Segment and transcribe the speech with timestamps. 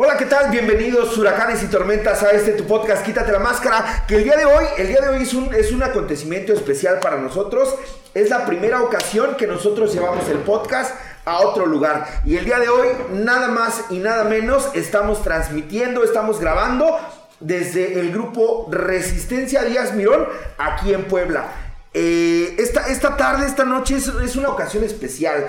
[0.00, 0.52] Hola, ¿qué tal?
[0.52, 4.44] Bienvenidos huracanes y tormentas a este tu podcast Quítate la máscara, que el día de
[4.44, 7.74] hoy, el día de hoy es un, es un acontecimiento especial para nosotros.
[8.14, 12.22] Es la primera ocasión que nosotros llevamos el podcast a otro lugar.
[12.24, 16.96] Y el día de hoy, nada más y nada menos, estamos transmitiendo, estamos grabando
[17.40, 20.28] desde el grupo Resistencia Díaz Mirón,
[20.58, 21.48] aquí en Puebla.
[21.92, 25.48] Eh, esta, esta tarde, esta noche es, es una ocasión especial.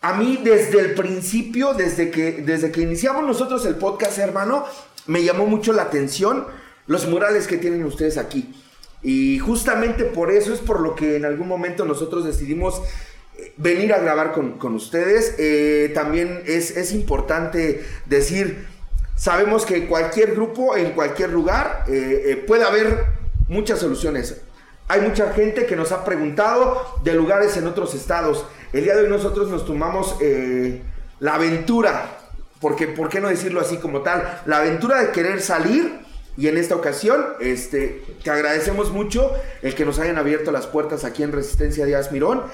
[0.00, 4.64] A mí desde el principio, desde que, desde que iniciamos nosotros el podcast, hermano,
[5.06, 6.46] me llamó mucho la atención
[6.86, 8.54] los murales que tienen ustedes aquí.
[9.02, 12.80] Y justamente por eso es por lo que en algún momento nosotros decidimos
[13.38, 15.34] eh, venir a grabar con, ustedes.
[15.38, 18.66] Eh, también es, es, importante decir,
[19.16, 23.04] sabemos que cualquier grupo, en cualquier lugar, eh, puede haber
[23.48, 24.42] muchas soluciones.
[24.88, 28.46] Hay mucha gente que nos ha preguntado de lugares en otros estados.
[28.72, 30.82] El día de hoy nosotros nos tomamos eh,
[31.20, 32.18] la aventura,
[32.58, 34.40] porque ¿por qué no decirlo así como tal?
[34.46, 36.00] La aventura de querer salir
[36.38, 41.04] y en esta ocasión, este, te agradecemos mucho el que nos hayan abierto las puertas
[41.04, 42.44] aquí en Resistencia Díaz Mirón.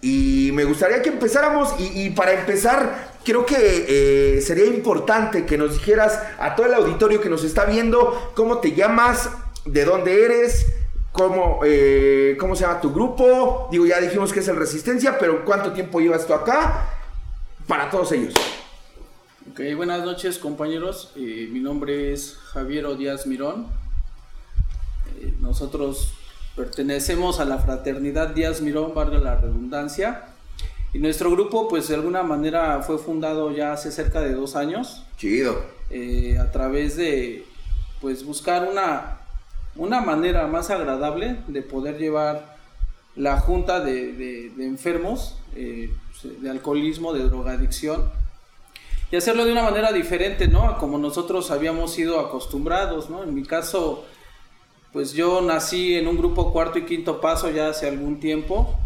[0.00, 5.74] Y me gustaría que empezáramos, y, para empezar, creo que eh, sería importante que nos
[5.74, 9.30] dijeras a todo el auditorio que nos está viendo cómo te llamas,
[9.64, 10.66] de dónde eres,
[11.14, 13.68] ¿Cómo, eh, ¿Cómo se llama tu grupo?
[13.70, 16.88] Digo, ya dijimos que es el Resistencia, pero ¿cuánto tiempo llevas tú acá?
[17.68, 18.34] Para todos ellos.
[19.48, 21.12] Ok, buenas noches compañeros.
[21.14, 23.68] Eh, mi nombre es Javier Díaz Mirón.
[25.20, 26.14] Eh, nosotros
[26.56, 30.24] pertenecemos a la fraternidad Díaz Mirón, valga la redundancia.
[30.92, 35.04] Y nuestro grupo, pues de alguna manera fue fundado ya hace cerca de dos años.
[35.16, 35.62] Chido.
[36.40, 37.46] a través de,
[38.00, 39.20] pues buscar una
[39.76, 42.56] una manera más agradable de poder llevar
[43.16, 45.90] la junta de, enfermos eh,
[46.40, 48.10] de alcoholismo, de drogadicción,
[49.10, 50.64] y hacerlo de una manera diferente, ¿no?
[50.64, 53.22] A como nosotros habíamos sido acostumbrados, ¿no?
[53.22, 54.04] En mi caso,
[54.92, 58.76] pues yo nací en un grupo cuarto y quinto paso ya hace algún tiempo,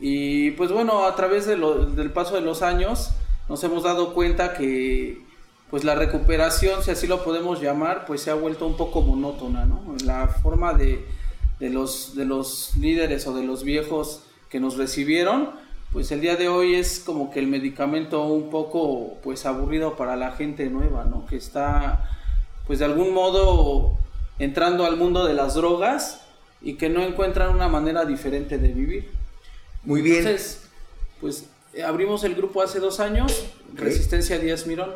[0.00, 3.10] y pues bueno, a través del paso de los años
[3.48, 5.22] nos hemos dado cuenta que
[5.70, 9.64] pues la recuperación, si así lo podemos llamar, pues se ha vuelto un poco monótona,
[9.64, 9.82] ¿no?
[10.04, 11.04] La forma de,
[11.60, 15.50] los, de los líderes o de los viejos que nos recibieron,
[15.92, 20.16] pues el día de hoy es como que el medicamento un poco pues aburrido para
[20.16, 21.26] la gente nueva, ¿no?
[21.26, 22.10] Que está
[22.66, 23.96] pues de algún modo
[24.38, 26.22] entrando al mundo de las drogas
[26.60, 29.10] y que no encuentran una manera diferente de vivir.
[29.84, 30.18] Muy bien.
[30.18, 30.62] Entonces,
[31.20, 31.46] pues
[31.86, 34.92] abrimos el grupo hace dos años, Resistencia Díaz Mirón.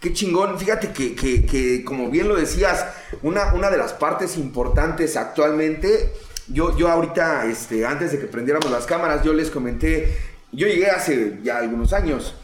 [0.00, 2.86] Qué chingón, fíjate que, como bien lo decías,
[3.22, 6.14] una, una de las partes importantes actualmente,
[6.48, 10.16] yo, yo ahorita, este, antes de que prendiéramos las cámaras, yo les comenté,
[10.52, 12.34] yo llegué hace ya algunos años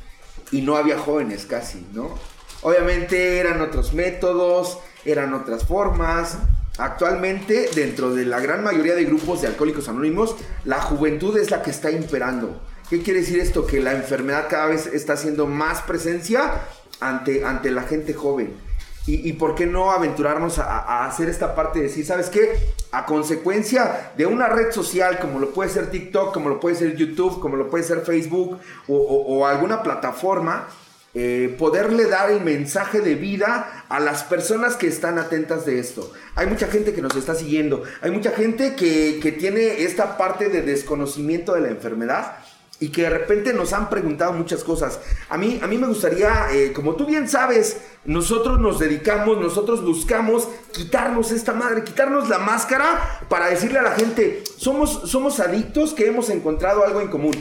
[0.53, 2.19] y no había jóvenes casi, ¿no?
[2.61, 6.37] Obviamente eran otros métodos, eran otras formas.
[6.77, 10.37] Actualmente, dentro de la gran mayoría de grupos de alcohólicos anónimos,
[10.67, 12.61] la juventud es la que está imperando.
[12.91, 13.67] ¿Qué quiere decir esto?
[13.67, 16.61] Que la enfermedad cada vez está haciendo más presencia
[17.01, 18.67] ante, ante la gente joven.
[19.09, 22.59] Y, por qué no aventurarnos a, hacer esta parte de decir, ¿sabes qué?
[22.91, 26.97] A consecuencia de una red social como lo puede ser TikTok, como lo puede ser
[26.97, 28.59] YouTube, como lo puede ser Facebook
[28.89, 30.67] o, alguna plataforma,
[31.15, 36.13] eh, poderle dar el mensaje de vida a las personas que están atentas de esto.
[36.35, 40.49] Hay mucha gente que nos está siguiendo, hay mucha gente que, que tiene esta parte
[40.49, 42.39] de desconocimiento de la enfermedad
[42.79, 45.01] y que de repente nos han preguntado muchas cosas.
[45.29, 49.83] A mí, a mí me gustaría, eh, como tú bien sabes, nosotros nos dedicamos, nosotros
[49.83, 55.95] buscamos quitarnos esta madre, quitarnos la máscara para decirle a la gente, somos, somos adictos
[55.95, 57.35] que hemos encontrado algo en común.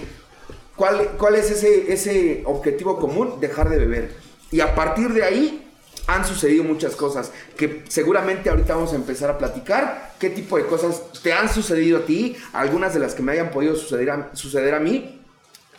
[0.75, 3.39] ¿Cuál, cuál es ese, ese objetivo común?
[3.39, 4.15] Dejar de beber.
[4.51, 5.61] Y a partir de ahí
[6.07, 10.13] han sucedido muchas cosas que seguramente ahorita vamos a empezar a platicar.
[10.19, 12.37] ¿Qué tipo de cosas te han sucedido a ti?
[12.53, 15.24] Algunas de las que me hayan podido suceder suceder a mí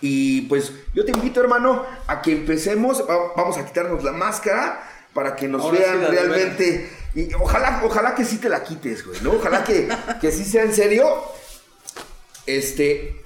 [0.01, 3.05] y pues yo te invito, hermano, a que empecemos.
[3.37, 4.83] Vamos a quitarnos la máscara
[5.15, 6.91] para que nos vean realmente.
[7.15, 9.33] Y ojalá, ojalá que sí te la quites, güey, ¿no?
[9.33, 9.89] Ojalá que,
[10.21, 11.09] que sí sea en serio.
[12.45, 13.23] Este.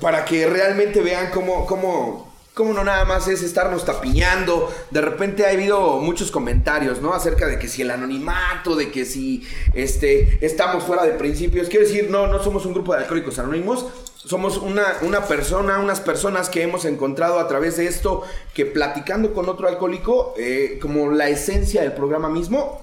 [0.00, 4.72] Para que realmente vean cómo, cómo, como no nada más es estarnos tapiñando.
[4.90, 7.14] De repente ha habido muchos comentarios, ¿no?
[7.14, 11.68] Acerca de que si el anonimato, de que si este, estamos fuera de principios.
[11.68, 13.86] Quiero decir, no, no somos un grupo de alcohólicos anónimos.
[14.24, 18.22] Somos una, una persona, unas personas que hemos encontrado a través de esto,
[18.54, 22.80] que platicando con otro alcohólico, eh, como la esencia del programa mismo,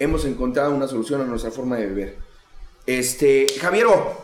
[0.00, 2.16] hemos encontrado una solución a nuestra forma de beber.
[2.84, 4.16] Este, Javiero,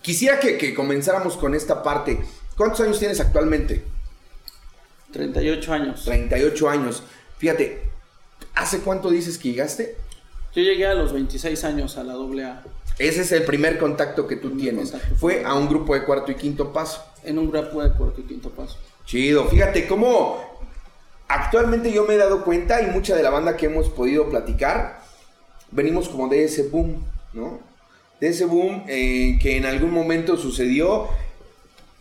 [0.00, 2.24] quisiera que, que comenzáramos con esta parte.
[2.56, 3.84] ¿Cuántos años tienes actualmente?
[5.12, 6.04] 38 años.
[6.04, 7.02] 38 años.
[7.38, 7.82] Fíjate,
[8.54, 9.96] ¿hace cuánto dices que llegaste?
[10.54, 12.62] Yo llegué a los 26 años a la AA.
[13.02, 14.92] Ese es el primer contacto que tú tienes.
[14.92, 15.16] contacto.
[15.16, 17.04] Fue a un grupo de cuarto y quinto paso.
[17.24, 18.78] En un grupo de cuarto y quinto paso.
[19.04, 19.46] Chido.
[19.46, 20.40] Fíjate cómo
[21.26, 25.02] actualmente yo me he dado cuenta y mucha de la banda que hemos podido platicar,
[25.72, 27.58] venimos como de ese boom, ¿no?
[28.20, 31.08] De ese boom eh, que en algún momento sucedió.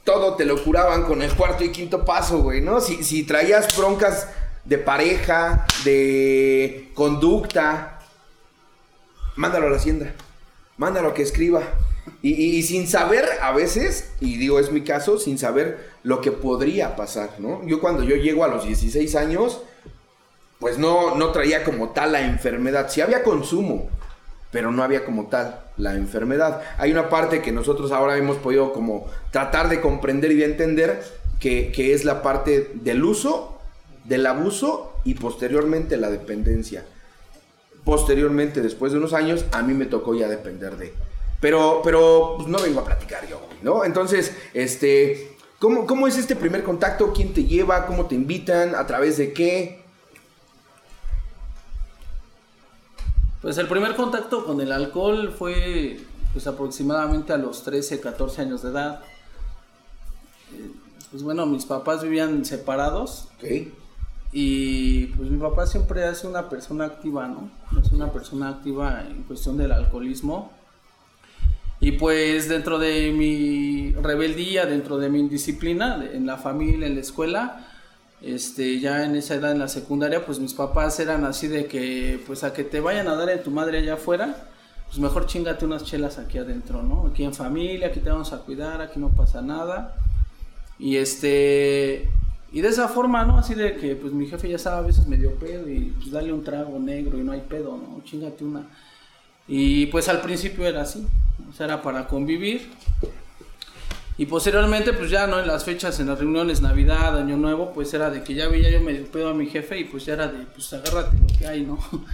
[0.03, 2.79] Todo te lo curaban con el cuarto y quinto paso, güey, ¿no?
[2.79, 4.27] Si, si traías broncas
[4.65, 7.99] de pareja, de conducta,
[9.35, 10.13] mándalo a la hacienda,
[10.81, 11.61] mándalo que escriba.
[12.23, 16.95] Y sin saber a veces, y digo es mi caso, sin saber lo que podría
[16.95, 17.65] pasar, ¿no?
[17.67, 19.61] Yo cuando yo llego a los 16 años,
[20.59, 22.89] pues no, no traía como tal la enfermedad.
[22.89, 23.89] Sí había consumo,
[24.51, 26.61] pero no había como tal la enfermedad.
[26.79, 31.03] Hay una parte que nosotros ahora hemos podido como tratar de comprender y de entender,
[31.39, 33.59] que, que es la parte del uso,
[34.05, 36.83] del abuso y posteriormente la dependencia.
[37.83, 40.93] Posteriormente, después de unos años, a mí me tocó ya depender de...
[41.39, 43.83] Pero, pero pues, no vengo a platicar yo, ¿no?
[43.83, 47.11] Entonces, este, ¿cómo, ¿cómo es este primer contacto?
[47.13, 47.87] ¿Quién te lleva?
[47.87, 48.75] ¿Cómo te invitan?
[48.75, 49.81] ¿A través de qué?
[53.41, 55.99] Pues el primer contacto con el alcohol fue
[56.31, 59.01] pues aproximadamente a los 13, 14 años de edad.
[60.53, 60.71] Eh,
[61.09, 63.73] Pues bueno, mis papás vivían separados Ok.
[64.31, 67.49] Y pues mi papá siempre sido una persona activa, ¿no?
[67.81, 70.51] Es una persona activa en cuestión del alcoholismo.
[71.81, 77.01] Y pues dentro de mi rebeldía, dentro de mi indisciplina, en la familia, en la
[77.01, 77.67] escuela,
[78.21, 82.23] este, ya en esa edad en la secundaria, pues mis papás eran así de que,
[82.27, 84.47] pues a que te vayan a dar en tu madre allá afuera,
[84.85, 87.07] pues mejor chingate unas chelas aquí adentro, ¿no?
[87.07, 89.95] Aquí en familia, aquí te vamos a cuidar, aquí no pasa nada.
[90.77, 92.09] Y este,
[92.51, 93.37] y de esa forma, ¿no?
[93.37, 96.33] Así de que, pues mi jefe ya estaba a veces medio pedo y pues dale
[96.33, 98.03] un trago negro y no hay pedo, ¿no?
[98.03, 98.67] Chingate una.
[99.47, 101.07] Y pues al principio era así,
[101.49, 102.69] o sea, era para convivir.
[104.17, 105.39] Y posteriormente, pues ya, ¿no?
[105.39, 108.69] En las fechas, en las reuniones, Navidad, Año Nuevo, pues era de que ya veía
[108.69, 111.47] yo medio pedo a mi jefe y pues ya era de, pues agárrate lo que
[111.47, 111.79] hay, ¿no?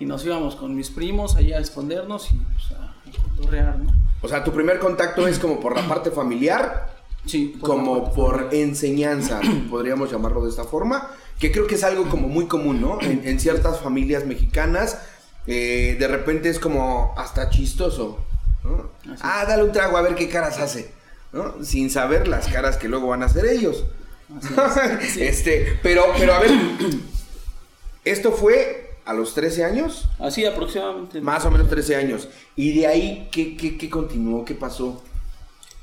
[0.00, 3.94] Y nos íbamos con mis primos allá a escondernos y pues a, a ¿no?
[4.20, 6.93] O sea, tu primer contacto es como por la parte familiar,
[7.26, 9.40] Sí, por la como por enseñanza,
[9.70, 13.00] podríamos llamarlo de esta forma, que creo que es algo como muy común, ¿no?
[13.00, 14.98] En, en ciertas familias mexicanas,
[15.46, 18.18] eh, de repente es como hasta chistoso,
[19.20, 20.90] Ah, dale un trago a ver qué caras hace,
[21.32, 21.62] ¿no?
[21.62, 23.84] Sin saber las caras que luego van a hacer ellos.
[25.02, 26.50] Es, este, pero, pero a ver,
[28.04, 31.20] esto fue a los 13 años, Así aproximadamente.
[31.20, 34.44] más o menos 13 años, y de ahí, ¿qué, qué, qué continuó?
[34.46, 35.02] ¿Qué pasó?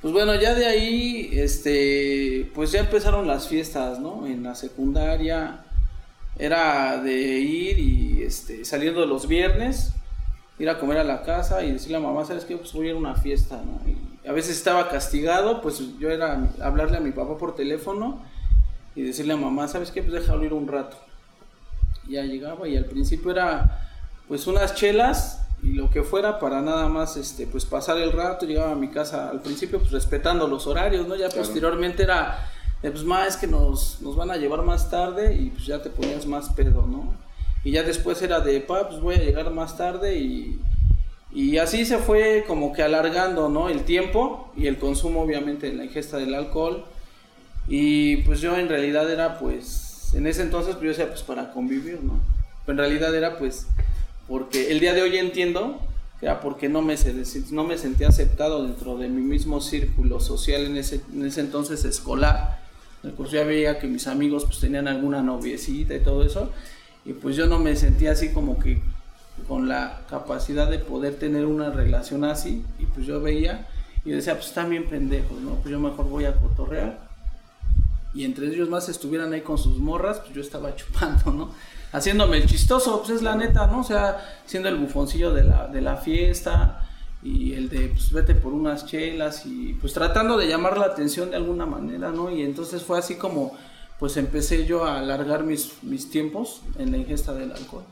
[0.01, 4.25] Pues bueno, ya de ahí, este, pues ya empezaron las fiestas, ¿no?
[4.25, 5.63] En la secundaria
[6.39, 9.93] era de ir y, este, saliendo los viernes,
[10.57, 12.57] ir a comer a la casa y decirle a mamá, ¿sabes qué?
[12.57, 13.79] Pues voy una fiesta, ¿no?
[14.27, 18.23] A veces estaba castigado, pues yo era hablarle a mi papá por teléfono
[18.95, 20.01] y decirle a mamá, ¿sabes qué?
[20.01, 20.97] Pues déjalo ir un rato.
[22.09, 23.87] Ya llegaba y al principio era,
[24.27, 28.45] pues unas chelas y lo que fuera para nada más este pues pasar el rato
[28.45, 31.41] llegaba a mi casa al principio pues respetando los horarios no ya Claro.
[31.43, 32.49] posteriormente era
[32.81, 35.81] de, pues más es que nos, nos van a llevar más tarde y pues ya
[35.81, 37.13] te ponías más pedo no
[37.63, 40.59] y ya después era de pa pues voy a llegar más tarde y
[41.33, 45.85] y así se fue como que alargando no el tiempo y el consumo obviamente la
[45.85, 46.83] ingesta del alcohol.
[47.69, 51.51] Y pues yo en realidad era pues en ese entonces pues yo decía pues para
[51.53, 52.19] convivir no
[52.65, 53.67] pero en realidad era pues
[54.31, 55.77] porque el día de hoy entiendo
[56.17, 56.95] que era porque no me,
[57.51, 61.83] no me sentía aceptado dentro de mi mismo círculo social en ese, en ese entonces
[61.83, 62.61] escolar.
[63.17, 66.49] Pues ya veía que mis amigos pues tenían alguna noviecita y todo eso,
[67.03, 68.81] y pues yo no me sentía así como que
[69.49, 73.67] con la capacidad de poder tener una relación así, y pues yo veía
[74.05, 75.55] y decía, pues están bien pendejos, ¿no?
[75.55, 77.09] Pues yo mejor voy a cotorrear
[78.13, 81.51] y entre ellos más estuvieran ahí con sus morras, pues yo estaba chupando, ¿no?
[81.91, 83.81] Haciéndome el chistoso, pues es la neta, ¿no?
[83.81, 86.87] O sea, siendo el bufoncillo de la, de la fiesta
[87.21, 91.29] y el de, pues vete por unas chelas y pues tratando de llamar la atención
[91.31, 92.31] de alguna manera, ¿no?
[92.31, 93.55] Y entonces fue así como,
[93.99, 97.83] pues empecé yo a alargar mis, mis tiempos en la ingesta del alcohol.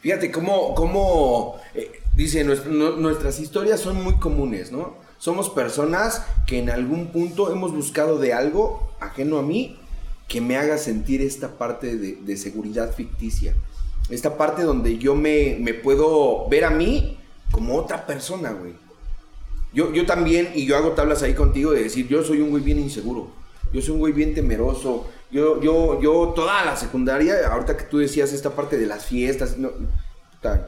[0.00, 4.94] Fíjate cómo, cómo eh, dice, nu- nuestras historias son muy comunes, ¿no?
[5.18, 9.78] Somos personas que en algún punto hemos buscado de algo ajeno a mí
[10.28, 13.54] que me haga sentir esta parte de, de seguridad ficticia.
[14.10, 17.18] Esta parte donde yo me, me puedo ver a mí
[17.50, 18.74] como otra persona, güey.
[19.72, 22.62] Yo, yo también, y yo hago tablas ahí contigo de decir, yo soy un güey
[22.62, 23.28] bien inseguro.
[23.72, 25.06] Yo soy un güey bien temeroso.
[25.30, 29.58] Yo, yo, yo toda la secundaria, ahorita que tú decías esta parte de las fiestas,
[29.58, 29.70] no,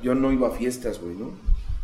[0.02, 1.30] yo no iba a fiestas, güey, ¿no?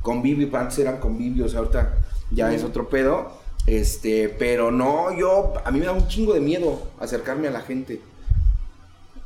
[0.03, 1.99] Convivio, antes eran convivios, ahorita
[2.31, 3.33] ya es otro pedo.
[3.67, 7.63] Este, pero no, yo, a mí me da un chingo de miedo acercarme a la
[7.63, 8.01] gente.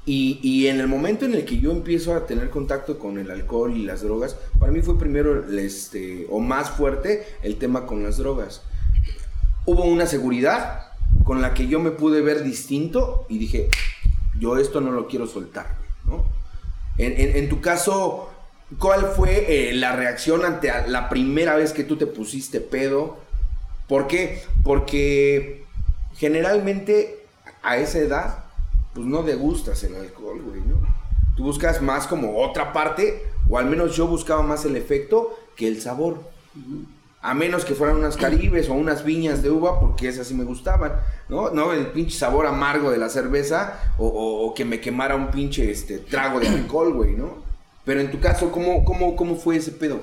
[0.07, 3.30] Y, y, en el momento en el que yo empiezo a tener contacto con el
[3.30, 8.02] alcohol y las drogas, para mí fue primero, este, o más fuerte, el tema con
[8.02, 8.62] las drogas.
[9.66, 10.92] Hubo una seguridad
[11.25, 13.68] con la que yo me pude ver distinto y dije,
[14.38, 15.76] yo esto no lo quiero soltar,
[16.07, 16.25] ¿no?
[16.97, 18.30] En, en, tu caso,
[18.78, 23.18] ¿cuál fue eh, la reacción ante la primera vez que tú te pusiste pedo?
[23.88, 24.42] ¿Por qué?
[24.62, 25.64] Porque
[26.14, 27.25] generalmente
[27.62, 28.45] a esa edad
[28.95, 30.76] pues no degustas el alcohol, güey, ¿no?
[31.37, 35.68] Tú buscas más como otra parte, o al menos yo buscaba más el efecto que
[35.68, 36.21] el sabor.
[37.21, 40.45] A menos que fueran unas caribes o unas viñas de uva, porque esas sí me
[40.45, 40.92] gustaban,
[41.28, 41.50] ¿no?
[41.50, 45.71] No el pinche sabor amargo de la cerveza o, o, que me quemara un pinche
[45.71, 47.37] este, trago de alcohol, güey, ¿no?
[47.85, 50.00] Pero en tu caso, ¿cómo, cómo, cómo fue ese pedo?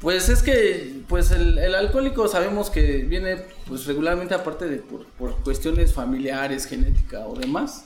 [0.00, 5.04] Pues es que, pues el, alcohólico sabemos que viene, pues regularmente aparte de por,
[5.42, 7.84] cuestiones familiares, genética o demás,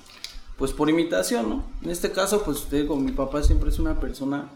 [0.57, 1.65] pues por imitación, ¿no?
[1.83, 4.49] En este caso, pues te digo, mi papá siempre es una persona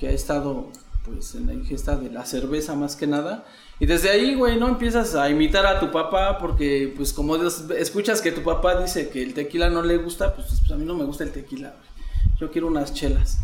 [0.00, 0.72] que ha estado,
[1.04, 3.46] pues en la ingesta de la cerveza más que nada,
[3.78, 8.20] y desde ahí, güey, no empiezas a imitar a tu papá porque, pues como escuchas
[8.20, 10.96] que tu papá dice que el tequila no le gusta, pues, pues a mí no
[10.96, 12.38] me gusta el tequila, güey.
[12.40, 13.38] Yo quiero unas chelas.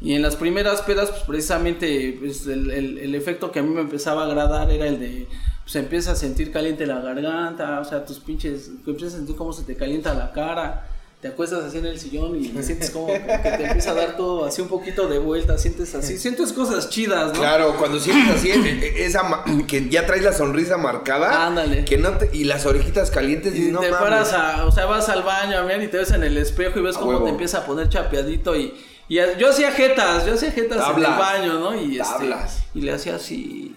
[0.00, 3.68] Y en las primeras pedas, pues precisamente pues, el, el, el, efecto que a mí
[3.68, 5.28] me empezaba a agradar era el de,
[5.62, 9.52] pues empiezas a sentir caliente la garganta, o sea, tus pinches, empiezas a sentir cómo
[9.52, 10.86] se te calienta la cara,
[11.20, 14.46] te acuestas así en el sillón y sientes como que te empieza a dar todo
[14.46, 17.38] así un poquito de vuelta, sientes así, sientes cosas chidas, ¿no?
[17.38, 18.50] Claro, cuando sientes así,
[18.96, 21.46] esa, que ya traes la sonrisa marcada.
[21.46, 21.84] Ándale.
[21.84, 24.02] Que no te, y las orejitas calientes y, y no te mames.
[24.02, 26.82] paras a, o sea, vas al baño, a y te ves en el espejo y
[26.82, 27.24] ves A cómo huevo.
[27.24, 28.72] te empieza a poner chapeadito y...
[29.10, 31.08] Y yo hacía jetas, yo hacía jetas Tablas.
[31.08, 31.74] en el baño, ¿no?
[31.78, 32.32] Y, este,
[32.74, 33.76] y le hacía así,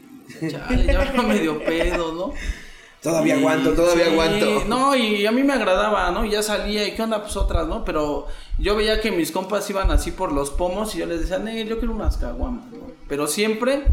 [0.49, 2.33] chale, ya me medio pedo, ¿no?
[3.01, 4.63] Todavía Y- aguanto, todavía sí, aguanto.
[4.67, 6.23] No, y a mí me agradaba, ¿no?
[6.23, 7.21] Y ya salía, ¿y qué onda?
[7.23, 7.83] Pues otras, ¿no?
[7.83, 8.27] Pero
[8.59, 11.67] yo veía que mis compas iban así por los pomos y yo les decía, "Nel,
[11.67, 12.91] yo quiero unas caguamas, ¿no?
[13.09, 13.83] Pero siempre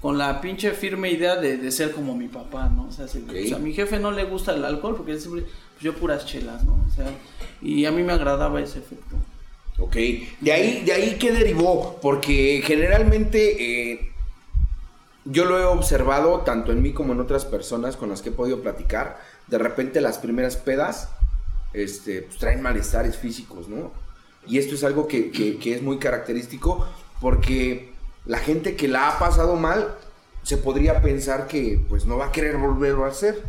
[0.00, 2.86] con la pinche firme idea de, de ser como mi papá, ¿no?
[2.88, 3.30] O sea, si- Ok.
[3.44, 5.94] o sea, a mi jefe no le gusta el alcohol porque él siempre, pues yo
[5.94, 6.74] puras chelas, ¿no?
[6.86, 7.06] O sea,
[7.62, 9.16] y a mí me agradaba ese efecto.
[9.78, 9.94] Ok,
[10.40, 14.12] de ahí, de ahí qué derivó, porque generalmente eh,
[15.24, 18.32] yo lo he observado tanto en mí como en otras personas con las que he
[18.32, 19.20] podido platicar.
[19.48, 21.08] De repente las primeras pedas
[21.72, 23.92] este, pues, traen malestares físicos, ¿no?
[24.46, 26.86] Y esto es algo que, que- que es muy característico
[27.20, 27.92] porque
[28.26, 29.94] la gente que la ha pasado mal
[30.42, 33.42] se podría pensar que pues no va a querer volverlo a hacer.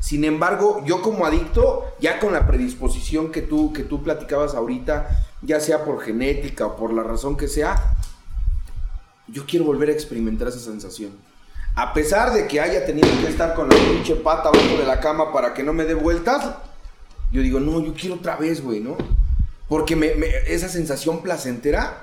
[0.00, 5.08] Sin embargo, yo como adicto, ya con la predisposición que tú, que tú platicabas ahorita,
[5.46, 7.94] ya sea por genética o por la razón que sea,
[9.28, 11.12] yo quiero volver a experimentar esa sensación.
[11.74, 15.00] A pesar de que haya tenido que estar con la pinche pata abajo de la
[15.00, 16.54] cama para que no me dé vueltas,
[17.32, 18.96] yo digo, no, yo quiero otra vez, güey, ¿no?
[19.68, 22.02] Porque me- me- esa sensación placentera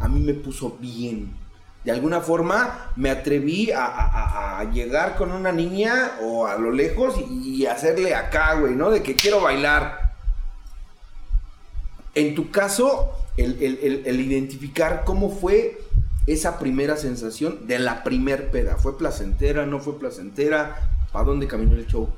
[0.00, 1.36] a mí me puso bien.
[1.84, 6.70] De alguna forma me atreví a, a- a- llegar con una niña o a lo
[6.70, 8.90] lejos y, y hacerle acá, güey, ¿no?
[8.90, 10.01] De que quiero bailar.
[12.14, 15.80] En tu caso, el, el- el- el identificar cómo fue
[16.26, 18.76] esa primera sensación de la primer peda.
[18.76, 19.66] ¿Fue placentera?
[19.66, 20.90] ¿No fue placentera?
[21.12, 22.08] ¿Para dónde caminó el show?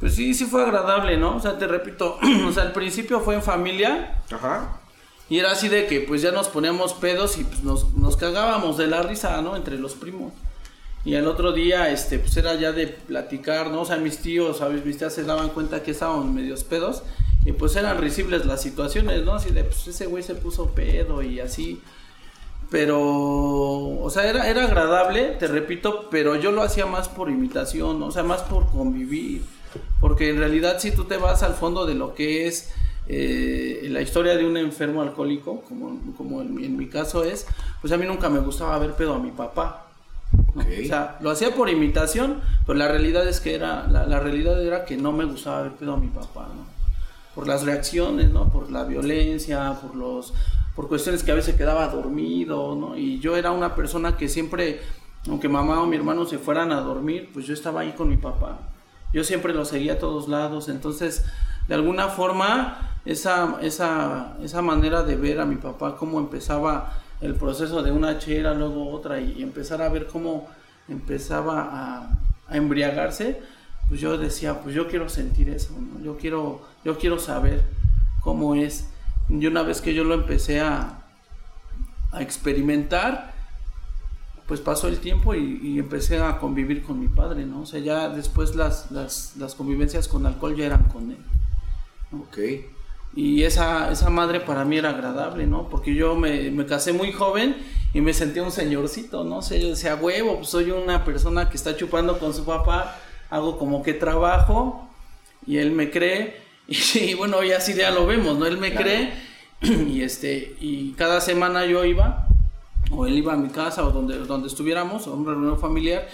[0.00, 1.36] Pues sí, sí fue agradable, ¿no?
[1.36, 2.18] O sea, te repito,
[2.48, 4.80] o sea, al principio fue en familia, Ajá.
[5.28, 8.76] Y era así de que pues ya nos poníamos pedos y pues nos, nos cagábamos
[8.76, 9.56] de la risa, ¿no?
[9.56, 10.32] Entre los primos.
[11.04, 13.80] Y al otro día, este, pues era ya de platicar, ¿no?
[13.80, 14.84] O sea, mis tíos, ¿sabes?
[14.84, 17.02] Mis tías se daban cuenta que estábamos medios pedos.
[17.46, 19.34] Y pues eran risibles las situaciones, ¿no?
[19.34, 21.80] Así de, pues ese güey se puso pedo y así.
[22.70, 28.02] Pero, o sea, era, era agradable, te repito, pero yo lo hacía más por imitación,
[28.02, 29.42] o sea, más por convivir.
[30.00, 32.72] Porque en realidad si tú te vas al fondo de lo que es
[33.08, 37.46] eh, la historia de un enfermo alcohólico, como, como en, mi- en mi caso es,
[37.80, 39.86] pues a mí nunca me gustaba ver pedo a mi papá.
[40.54, 40.62] ¿no?
[40.62, 40.68] Ok.
[40.82, 44.60] O sea, lo hacía por imitación, pero la realidad es que era, la, la realidad
[44.64, 46.75] era que no me gustaba ver pedo a mi papá, ¿no?
[47.36, 48.48] Por las reacciones, ¿no?
[48.48, 50.34] Por la violencia, por los,
[50.74, 52.96] por cuestiones que a veces quedaba dormido, ¿no?
[52.96, 54.80] Y yo era una persona que siempre,
[55.28, 58.16] aunque mamá o mi hermano se fueran a dormir, pues yo estaba ahí con mi
[58.16, 58.58] papá.
[59.12, 61.24] Yo siempre lo seguía a todos lados, entonces,
[61.68, 67.34] de alguna forma, esa, esa, esa manera de ver a mi papá, cómo empezaba el
[67.34, 70.48] proceso de una chela, luego otra, y empezar a ver cómo
[70.88, 73.40] empezaba a, a embriagarse,
[73.88, 76.02] pues yo decía, pues yo quiero sentir eso, ¿no?
[76.04, 77.64] yo, quiero, yo quiero saber
[78.20, 78.86] cómo es.
[79.28, 81.00] Y una vez que yo lo empecé a,
[82.12, 83.34] a experimentar,
[84.46, 87.62] pues pasó el tiempo y, empecé a convivir con mi padre, ¿no?
[87.62, 91.18] O sea, ya después las, las, las convivencias con alcohol ya eran con él.
[92.12, 92.38] Ok.
[93.16, 95.68] Y esa, esa madre para mí era agradable, ¿no?
[95.68, 97.56] Porque yo me, me casé muy joven
[97.94, 99.38] y me sentía un señorcito, ¿no?
[99.38, 102.96] O sea, yo decía, huevo, pues soy una persona que está chupando con su papá,
[103.28, 104.88] hago como que trabajo
[105.48, 106.45] y él me cree.
[106.94, 108.46] Y, bueno, ya así ya lo vemos, ¿no?
[108.46, 109.12] Él me cree
[109.62, 112.26] y este y cada semana yo iba
[112.90, 116.08] o él iba a mi casa o donde, donde estuviéramos, o una reunión familiar,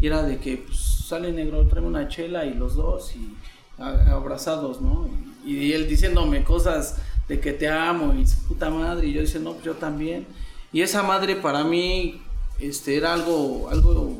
[0.00, 3.34] y era de que pues, sale negro, trae una chela y los dos y
[3.78, 5.08] abrazados, ¿no?
[5.44, 6.96] Y, él diciéndome cosas
[7.28, 10.26] de que te amo y su puta madre, y yo diciendo, no, pues yo también.
[10.72, 12.20] Y esa madre para mí
[12.58, 14.18] este, era algo, algo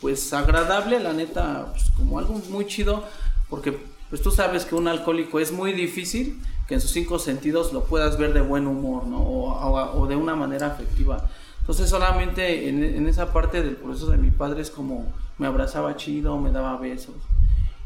[0.00, 3.04] pues agradable, la neta, pues, como algo muy chido,
[3.48, 3.76] porque
[4.12, 6.38] pues tú sabes que un alcohólico es muy difícil
[6.68, 9.16] que en sus cinco sentidos lo puedas ver de buen humor, ¿no?
[9.16, 11.30] O, o de una manera afectiva.
[11.60, 16.36] Entonces solamente en, esa parte del proceso de mi padre es como me abrazaba chido,
[16.36, 17.14] me daba besos.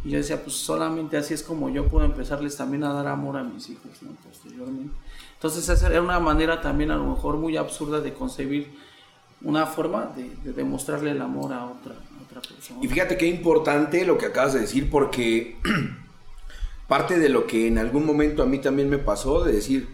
[0.03, 3.37] Y yo decía, pues solamente así es como yo puedo empezarles también a dar amor
[3.37, 4.11] a mis hijos, ¿no?
[4.29, 4.97] Posteriormente.
[5.35, 8.77] Entonces esa era una manera también a lo mejor muy absurda de concebir
[9.43, 12.81] una forma de, demostrarle el amor a otra, a otra persona.
[12.83, 15.61] Y fíjate qué importante lo que acabas de decir porque
[16.89, 19.89] parte de lo que en algún momento a mí también me pasó de decir,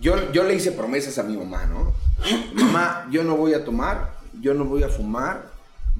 [0.00, 1.92] yo, yo le hice promesas a mi mamá, ¿no?
[2.54, 5.50] Mamá, yo no voy a tomar, yo no voy a fumar.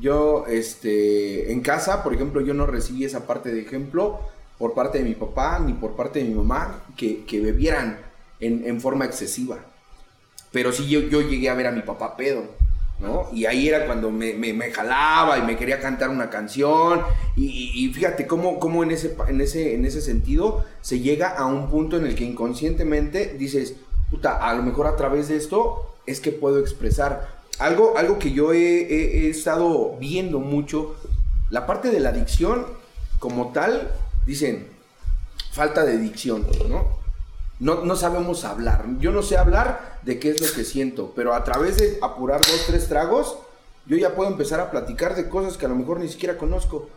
[0.00, 4.21] Yo, este, en casa, por ejemplo, yo no recibí esa parte de ejemplo
[4.57, 7.99] por parte de mi papá ni por parte de mi mamá que, bebieran
[8.40, 9.59] en, forma excesiva.
[10.52, 12.45] Pero sí yo, yo llegué a ver a mi papá pedo.
[13.00, 13.28] ¿No?
[13.33, 17.02] Y ahí era cuando me, jalaba y me quería cantar una canción.
[17.37, 21.71] Y, fíjate cómo, cómo en, ese, en, ese, en ese sentido se llega a un
[21.71, 23.75] punto en el que inconscientemente dices,
[24.11, 27.38] puta, a lo mejor a través de esto es que puedo expresar.
[27.59, 30.94] Algo, algo que yo he, estado viendo mucho,
[31.51, 32.66] la parte de la dicción
[33.18, 33.90] como tal,
[34.27, 34.68] dicen,
[35.53, 36.99] falta de dicción, ¿no?
[37.61, 38.85] No, no sabemos hablar.
[39.01, 42.40] Yo no sé hablar de qué es lo que siento, pero a través de apurar
[42.40, 43.37] dos, tres tragos,
[43.85, 46.88] yo ya puedo empezar a platicar de cosas que a lo mejor ni siquiera conozco.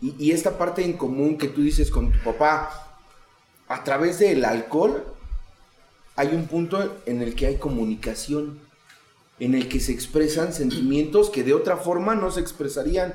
[0.00, 2.96] Y, y esta parte en común que tú dices con tu papá,
[3.66, 5.04] a través del alcohol,
[6.14, 8.60] hay un punto en el que hay comunicación,
[9.40, 13.14] en el que se expresan sentimientos que de otra forma no se expresarían.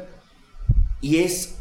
[0.99, 1.55] Y es,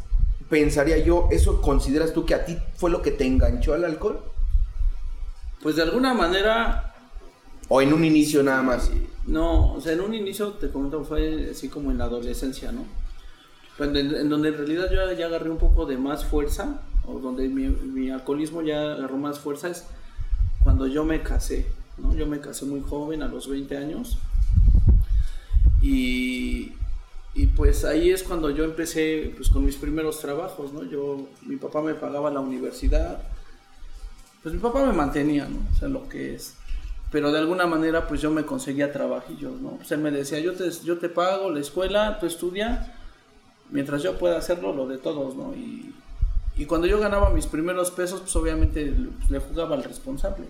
[0.49, 4.19] pensaría yo, ¿eso consideras tú que a ti fue lo que te enganchó al alcohol?
[5.63, 6.91] Pues de alguna manera...
[7.67, 8.91] ¿O en un inicio nada más?
[9.25, 12.85] No, o sea, en un inicio, te comento, fue así como en la adolescencia, ¿no?
[13.79, 17.67] en, donde en realidad yo ya agarré un poco de más fuerza, o donde mi,
[17.67, 19.85] mi alcoholismo ya agarró más fuerza, es
[20.63, 21.65] cuando yo me casé,
[21.97, 22.15] ¿no?
[22.15, 24.17] Yo me casé muy joven, a los 20 años.
[25.81, 26.73] Y,
[27.35, 30.83] y pues ahí es cuando yo empecé pues, con mis primeros trabajos, ¿no?
[30.83, 33.21] Yo, mi papá me pagaba la universidad,
[34.41, 35.59] pues mi papá me mantenía, ¿no?
[35.71, 36.55] O sea, lo que es.
[37.15, 39.77] Pero de alguna manera pues yo me conseguía trabajillos, ¿no?
[39.77, 42.93] Pues él me decía, yo te, yo te pago la escuela, tú estudia,
[43.69, 45.53] mientras yo pueda hacerlo, lo de todos, ¿no?
[45.55, 45.95] Y,
[46.67, 50.47] cuando yo ganaba mis primeros pesos, pues obviamente pues, le jugaba al responsable.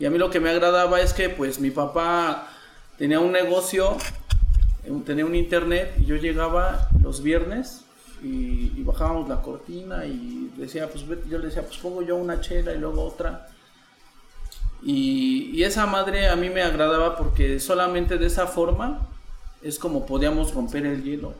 [0.00, 2.48] Y a mí lo que me agradaba es que pues mi papá
[2.96, 3.98] tenía un negocio,
[5.06, 7.84] tenía un internet y yo llegaba los viernes
[8.20, 12.74] y, bajábamos la cortina y decía, pues yo le decía, pues pongo yo una chela
[12.74, 13.46] y luego otra.
[14.82, 19.08] Y, esa madre a mí me agradaba porque solamente de esa forma
[19.60, 21.34] es como podíamos romper el hielo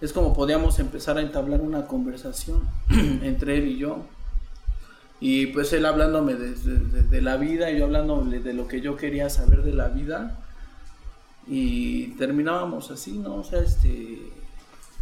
[0.00, 2.62] es como podíamos empezar a entablar una conversación
[3.22, 4.04] entre él y yo.
[5.20, 9.28] Y pues él hablándome de, la vida y yo hablándole de lo que yo quería
[9.28, 10.38] saber de la vida.
[11.48, 13.36] Y terminábamos así, ¿no?
[13.36, 14.30] O sea, este,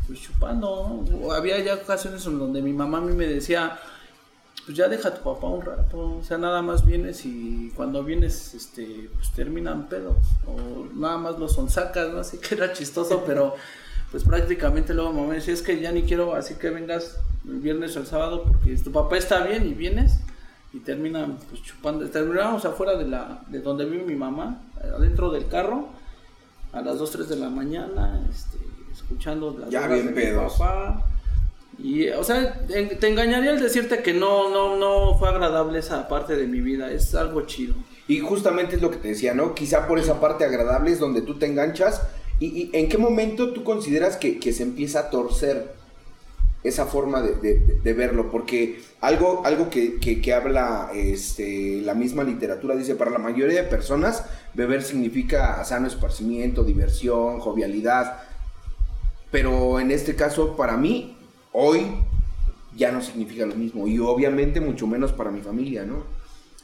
[0.06, 1.32] pues chupando, ¿no?
[1.32, 3.78] Había ya ocasiones en donde mi mamá a mí me decía,
[4.66, 8.02] pues ya deja a tu papá un rato, o sea, nada más vienes y cuando
[8.02, 12.18] vienes, este, pues terminan pedos, o nada más los sonsacas, ¿no?
[12.18, 13.54] Así que era chistoso, pero
[14.10, 17.96] pues prácticamente luego me decía, es que ya ni quiero así que vengas el viernes
[17.96, 20.18] o el sábado porque tu papá está bien y vienes
[20.72, 25.46] y terminan pues chupando, terminamos afuera de la de donde vive mi mamá, adentro del
[25.46, 25.88] carro
[26.72, 28.58] a las 2, 3 de la mañana, este,
[28.92, 31.04] escuchando las ya bien de mi papá.
[31.78, 36.36] Y, o sea, te engañaría el decirte que no, no, no fue agradable esa parte
[36.36, 37.74] de mi vida, es algo chido.
[38.08, 39.54] Y justamente es lo que te decía, ¿no?
[39.54, 42.00] Quizá por esa parte agradable es donde tú te enganchas
[42.38, 45.74] ¿Y, en qué momento tú consideras que, se empieza a torcer
[46.62, 52.96] esa forma de, verlo, porque algo, algo que, que, habla este, la misma literatura dice,
[52.96, 58.20] para la mayoría de personas, beber significa sano esparcimiento, diversión, jovialidad,
[59.30, 61.15] pero en este caso, para mí,
[61.58, 61.86] hoy
[62.76, 66.04] ya no significa lo mismo, y obviamente mucho menos para mi familia, ¿no?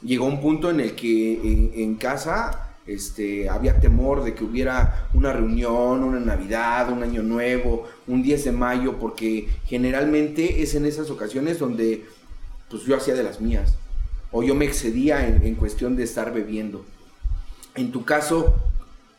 [0.03, 5.33] Llegó un punto en el que en casa este, había temor de que hubiera una
[5.33, 11.09] reunión, una Navidad, un Año Nuevo, un 10 de mayo, porque generalmente es en esas
[11.09, 12.05] ocasiones donde
[12.69, 13.75] pues yo hacía de las mías,
[14.31, 16.85] o yo me excedía en, cuestión de estar bebiendo.
[17.73, 18.53] En tu caso,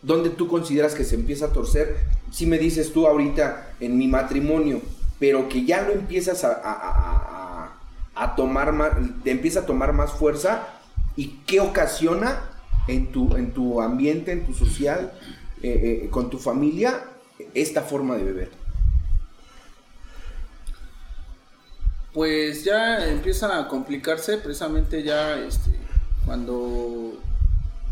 [0.02, 1.96] ¿dónde tú consideras que se empieza a torcer?
[2.30, 4.82] Si me dices tú ahorita en mi matrimonio,
[5.18, 7.70] pero que ya lo empiezas a,
[8.14, 10.68] a tomar más, te empieza a tomar más fuerza,
[11.16, 12.50] ¿y qué ocasiona
[12.86, 15.12] en tu, en tu ambiente, en tu social,
[15.62, 17.04] eh, eh, con tu familia,
[17.54, 18.50] esta forma de beber?
[22.12, 25.72] Pues ya empieza a complicarse precisamente ya este,
[26.24, 27.14] cuando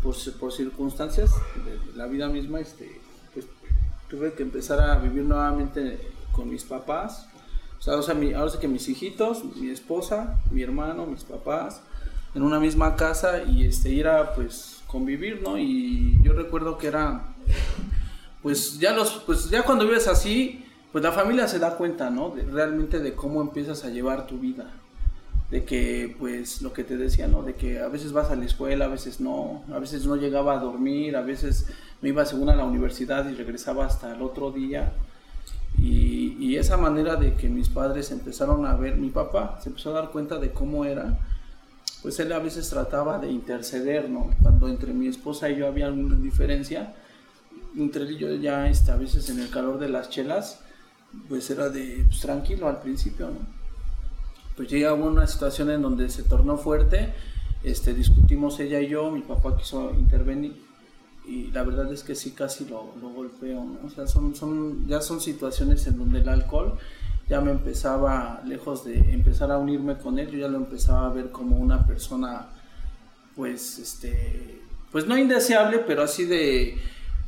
[0.01, 1.31] por, por circunstancias
[1.65, 3.01] de la vida misma este,
[3.33, 3.45] pues,
[4.07, 5.99] tuve que empezar a vivir nuevamente
[6.33, 7.27] con mis papás.
[7.79, 11.23] O sea, o sea mi, ahora sé que mis hijitos, mi esposa, mi hermano, mis
[11.23, 11.81] papás,
[12.35, 15.57] en una misma casa y este, era pues convivir, ¿no?
[15.57, 17.35] Y yo recuerdo que era,
[18.41, 22.29] pues ya los, pues ya cuando vives así, pues la familia se da cuenta, ¿no?
[22.29, 24.71] De, realmente de cómo empiezas a llevar tu vida.
[25.49, 27.43] De que, pues, lo que te decía, ¿no?
[27.43, 30.53] De que a veces vas a la escuela, a veces no, a veces no llegaba
[30.53, 31.67] a dormir, a veces
[32.01, 34.93] me iba según a la universidad y regresaba hasta el otro día.
[35.85, 40.01] Y, esa manera de que mis padres empezaron a ver, mi papá se empezó a
[40.01, 41.19] dar cuenta de cómo era,
[42.01, 44.29] pues él a veces trataba de interceder, ¿no?
[44.41, 46.93] Cuando entre mi esposa y yo había alguna diferencia,
[47.75, 50.61] entre él y yo ya este, a veces en el calor de las chelas,
[51.27, 53.39] pues era de pues, tranquilo al principio, ¿no?
[54.55, 57.13] Pues llega una situación en donde se tornó fuerte,
[57.63, 60.61] este, discutimos ella y yo, mi papá quiso intervenir
[61.25, 63.79] y la verdad es que sí casi lo, lo golpeo, ¿no?
[63.85, 66.77] O sea, son, son, ya son situaciones en donde el alcohol
[67.29, 71.13] ya me empezaba, lejos de empezar a unirme con él, yo ya lo empezaba a
[71.13, 72.47] ver como una persona,
[73.35, 76.77] pues, este, pues no indeseable, pero así de,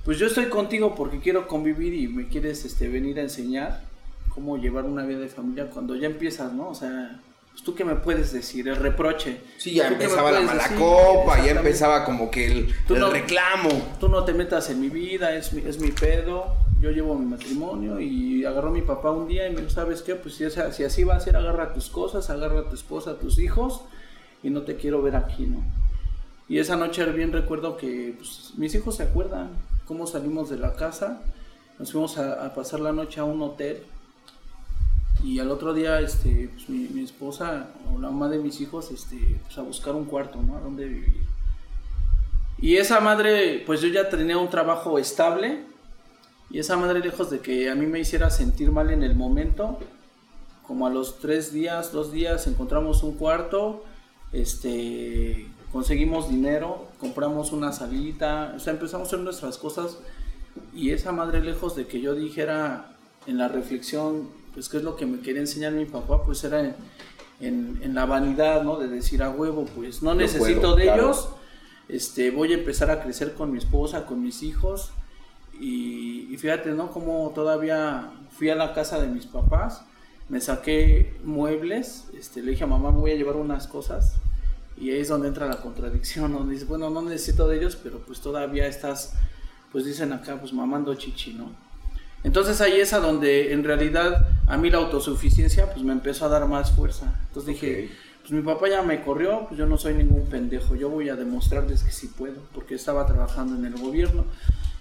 [0.03, 3.83] pues yo estoy contigo porque quiero convivir y me quieres, este, venir a enseñar
[4.29, 6.69] cómo llevar una vida de familia cuando ya empiezas, ¿no?
[6.69, 7.21] O sea,
[7.55, 9.39] pues tú qué me puedes decir, el reproche.
[9.57, 12.75] Sí, ya empezaba la mala copa, ya empezaba como que el,
[13.11, 13.95] reclamo.
[13.97, 17.25] Tú no te metas en mi vida, es mi, es mi pedo yo llevo mi
[17.25, 20.15] matrimonio y agarró mi papá un día y me dijo, ¿sabes qué?
[20.15, 23.17] Pues si, si así va a ser, agarra tus cosas, agarra a tu esposa, a
[23.17, 23.81] tus hijos
[24.43, 25.63] y no te quiero ver aquí, ¿no?
[26.47, 29.49] Y esa noche bien recuerdo que pues, mis hijos se acuerdan
[29.87, 31.23] cómo salimos de la casa,
[31.79, 33.83] nos fuimos a, pasar la noche a un hotel
[35.23, 39.39] y al otro día este, pues, mi, esposa o la mamá de mis hijos este,
[39.43, 40.57] pues, a buscar un cuarto, ¿no?
[40.57, 41.25] A dónde vivir.
[42.59, 45.65] Y esa madre, pues yo ya tenía un trabajo estable,
[46.49, 49.79] y esa madre, lejos de que a mí me hiciera sentir mal en el momento,
[50.65, 53.83] como a los tres días, dos días, encontramos un cuarto,
[54.31, 59.97] este, conseguimos dinero, compramos una salita, o sea, empezamos a hacer nuestras cosas.
[60.73, 62.95] Y esa madre, lejos de que yo dijera
[63.27, 66.75] en la reflexión, pues qué es lo que me quería enseñar mi papá, pues era
[67.41, 68.79] en, en, la vanidad, ¿no?
[68.79, 71.29] De decir a huevo, pues no necesito de ellos,
[71.89, 74.91] este, voy a empezar a crecer con mi esposa, con mis hijos
[75.59, 76.89] y, fíjate, ¿no?
[76.91, 79.83] Como todavía fui a la casa de mis papás,
[80.29, 84.15] me saqué muebles, este, le dije a mamá, me voy a llevar unas cosas.
[84.77, 87.99] Y ahí es donde entra la contradicción, donde dices, bueno, no necesito de ellos, pero
[87.99, 89.13] pues todavía estás,
[89.71, 91.51] pues dicen acá, pues mamando chichi, ¿no?
[92.25, 96.29] Entonces ahí es a donde en realidad a mí la autosuficiencia pues me empezó a
[96.29, 97.13] dar más fuerza.
[97.27, 100.89] Entonces dije, pues mi papá ya me corrió, pues yo no soy ningún pendejo, yo
[100.89, 104.25] voy a demostrarles que sí puedo, porque estaba trabajando en el gobierno.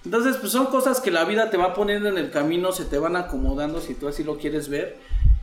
[0.03, 2.97] Entonces, pues son cosas que la vida te va poniendo en el camino, se te
[2.97, 4.97] van acomodando si tú así lo quieres ver.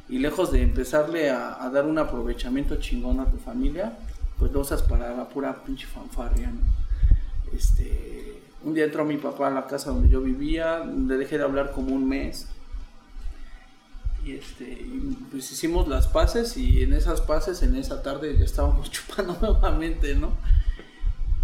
[0.08, 3.96] Y lejos de empezarle a, dar un aprovechamiento chingón a tu familia,
[4.40, 7.56] pues lo usas para la pura pinche fanfarria, ¿no?
[7.56, 11.44] Este, un día entró mi papá a la casa donde yo vivía, le dejé de
[11.44, 12.48] hablar como un mes.
[14.24, 14.86] Y este,
[15.30, 20.14] pues hicimos las paces y en esas paces, en esa tarde ya estábamos chupando nuevamente,
[20.14, 20.32] ¿no?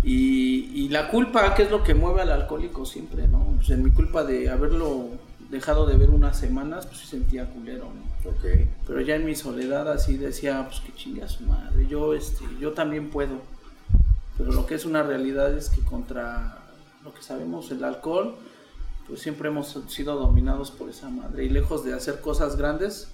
[0.03, 3.45] Y, la culpa, ¿qué es lo que mueve al alcohólico siempre, no?
[3.57, 5.09] Pues en mi culpa de haberlo
[5.51, 8.31] dejado de ver unas semanas, pues sí sentía culero, ¿no?
[8.31, 8.71] Okay.
[8.87, 12.45] Pero ya en mi soledad así decía, pues que chingue a su madre, yo, este,
[12.59, 13.43] yo también puedo.
[14.39, 16.68] Pero lo que es una realidad es que contra
[17.09, 18.37] lo que sabemos, el alcohol,
[19.07, 21.45] pues siempre hemos sido dominados por esa madre.
[21.45, 23.09] Y lejos de hacer cosas grandes,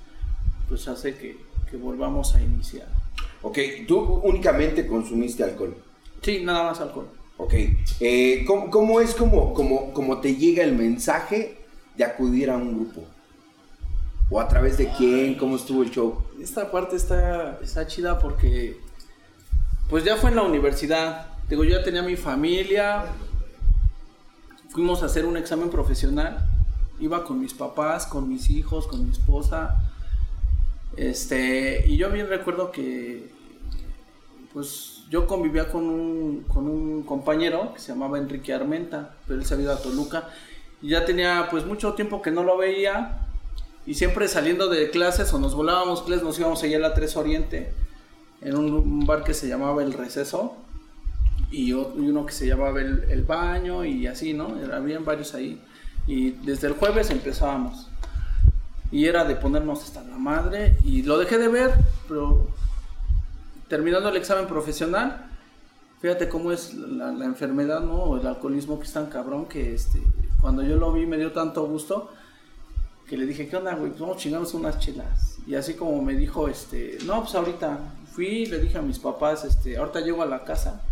[0.68, 1.38] pues hace que,
[1.70, 2.88] que volvamos a iniciar.
[3.42, 5.76] Ok, ¿tú únicamente consumiste alcohol?
[6.22, 7.06] Sí, nada más alcohol.
[7.36, 7.54] Ok,
[8.00, 11.58] eh, ¿cómo, cómo es como, como, como te llega el mensaje
[11.96, 13.04] de acudir a un grupo?
[14.30, 15.34] ¿O a través de quién?
[15.36, 16.22] ¿Cómo estuvo el show?
[16.40, 18.78] Esta parte está, está chida porque,
[19.88, 21.26] pues ya fue en la universidad.
[21.48, 23.04] Digo, yo ya tenía mi familia.
[24.74, 26.46] Fuimos a hacer un examen profesional.
[27.00, 29.76] Iba con mis papás, con mis hijos, con mi esposa.
[30.96, 33.32] Este, y yo bien recuerdo que,
[34.52, 39.46] pues yo convivía con un, con un compañero que se llamaba Enrique Armenta, pero él
[39.46, 40.28] se había ido a Toluca.
[40.82, 43.24] Y ya tenía pues mucho tiempo que no lo veía
[43.86, 47.16] y siempre saliendo de clases o nos volábamos clases, nos íbamos allá a la 3
[47.16, 47.72] Oriente,
[48.40, 50.56] en un, bar que se llamaba El Receso,
[51.54, 54.56] y, uno que se llamaba el, Baño, y así, ¿no?
[54.72, 55.60] Habían varios ahí.
[56.06, 57.88] Y desde el jueves empezábamos.
[58.90, 61.72] Y era de ponernos hasta la madre, y lo dejé de ver,
[62.08, 62.48] pero
[63.68, 65.26] terminando el examen profesional,
[66.00, 67.94] fíjate cómo es la, enfermedad, ¿no?
[67.94, 70.00] O el alcoholismo que es tan cabrón que este,
[70.40, 72.10] cuando yo lo vi me dio tanto gusto
[73.08, 73.90] que le dije, ¿qué onda, güey?
[73.90, 75.38] Pues vamos chingamos unas chelas.
[75.46, 77.78] Y así como me dijo, este, no, pues ahorita
[78.12, 80.82] fui, le dije a mis papás, este, ahorita llego a la casa,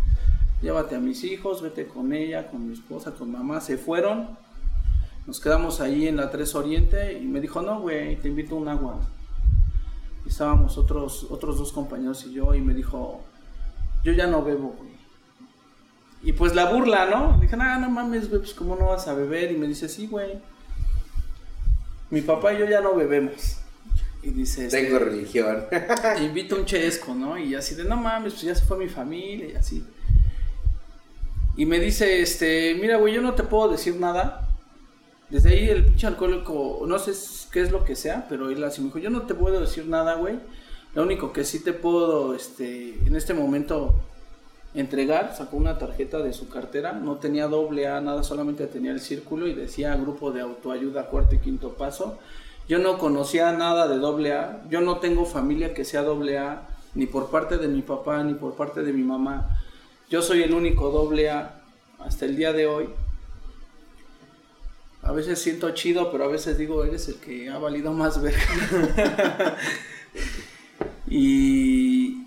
[0.63, 4.29] llévate a mis hijos, vete con ella, con mi esposa, con mamá, se fueron.
[5.27, 8.57] Nos quedamos ahí en la 3 Oriente y me dijo, no, güey, te invito a
[8.57, 8.99] un agua.
[10.25, 13.21] Y estábamos otros, otros dos compañeros y yo y me dijo,
[14.03, 14.93] yo ya no bebo, güey.
[16.23, 17.37] Y pues la burla, ¿no?
[17.39, 19.51] Dije, no, no mames, güey, pues cómo no vas a beber.
[19.51, 20.41] Y me dice, sí, güey
[22.13, 23.57] mi papá y yo ya no bebemos.
[24.21, 25.65] Y dice, este, tengo religión.
[26.21, 27.39] invito un chesco, ¿no?
[27.39, 29.83] Y así de, no mames, pues ya se fue mi familia y así.
[31.55, 34.47] Y me dice, este, mira, güey, yo no te puedo decir nada.
[35.29, 37.13] Desde ahí el pinche alcohólico, no sé
[37.51, 39.87] qué es lo que sea, pero él así me dijo, yo no te puedo decir
[39.87, 40.39] nada, güey.
[40.95, 43.95] Lo único que sí te puedo, este, en este momento
[44.75, 48.99] entregar, sacó una tarjeta de su cartera, no tenía doble A, nada, solamente tenía el
[48.99, 52.17] círculo y decía grupo de autoayuda cuarto y quinto paso.
[52.67, 56.67] Yo no conocía nada de doble A, yo no tengo familia que sea doble A,
[56.95, 59.59] ni por parte de mi papá, ni por parte de mi mamá.
[60.09, 61.61] Yo soy el único doble A
[61.99, 62.89] hasta el día de hoy.
[65.01, 68.35] A veces siento chido, pero a veces digo, eres el que ha valido más ver.
[71.07, 72.23] y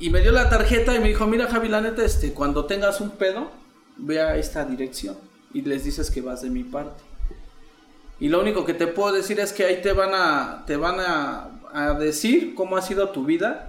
[0.00, 3.02] y me dio la tarjeta y me dijo, mira Javi, la neta, este, cuando tengas
[3.02, 3.50] un pedo,
[3.98, 5.14] ve a esta dirección
[5.52, 7.02] y les dices que vas de mi parte.
[8.18, 11.00] Y lo único que te puedo decir es que ahí te van a, te van
[11.00, 13.68] a, a decir cómo ha sido tu vida,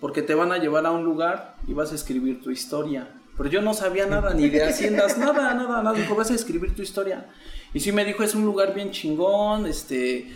[0.00, 3.08] porque te van a llevar a un lugar y vas a escribir tu historia.
[3.36, 5.92] Pero yo no sabía nada, ni de haciendas, nada, nada, nada.
[5.92, 7.28] Dijo, vas a escribir tu historia.
[7.72, 10.34] Y sí me dijo, es un lugar bien chingón, este,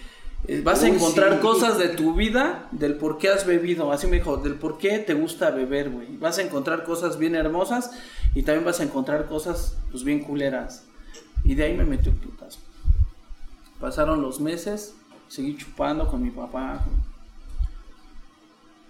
[0.48, 3.92] eh, vas a encontrar cosas de tu vida, del por qué has bebido.
[3.92, 6.16] Así me dijo, del por qué te gusta beber, güey.
[6.16, 7.90] Vas a encontrar cosas bien hermosas
[8.34, 10.84] y también vas a encontrar cosas, pues, bien culeras.
[11.44, 12.60] Y de ahí me metió putazo.
[13.80, 14.94] Pasaron los meses,
[15.28, 16.84] seguí chupando con mi papá.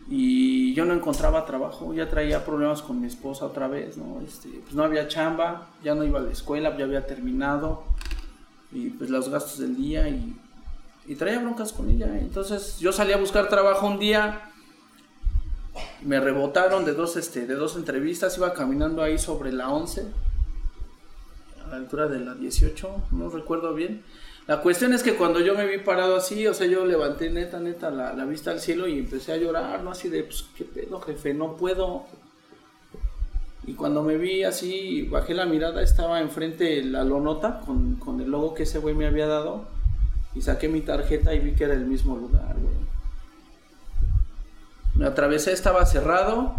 [0.08, 4.20] Y yo no encontraba trabajo, ya traía problemas con mi esposa otra vez, ¿no?
[4.20, 7.84] Este, pues no había chamba, ya no iba a la escuela, ya había terminado.
[8.72, 10.36] Y pues los gastos del día y
[11.06, 12.06] y traía broncas con ella.
[12.18, 14.50] Entonces yo salí a buscar trabajo un día,
[16.02, 20.06] me rebotaron de dos, este, de dos entrevistas, iba caminando ahí sobre la 11,
[21.64, 24.02] a la altura de la 18, no recuerdo bien.
[24.46, 27.60] La cuestión es que cuando yo me vi parado así, o sea, yo levanté neta,
[27.60, 29.92] neta la, vista al cielo y empecé a llorar, ¿no?
[29.92, 31.32] Así de, pues, ¿qué pedo, jefe?
[31.32, 32.04] No puedo.
[33.64, 38.30] Y cuando me vi así, bajé la mirada, estaba enfrente la lonota con, con el
[38.30, 39.64] logo que ese güey me había dado
[40.34, 42.74] y saqué mi tarjeta y vi que era el mismo lugar, güey.
[44.96, 46.56] Me atravesé, estaba cerrado,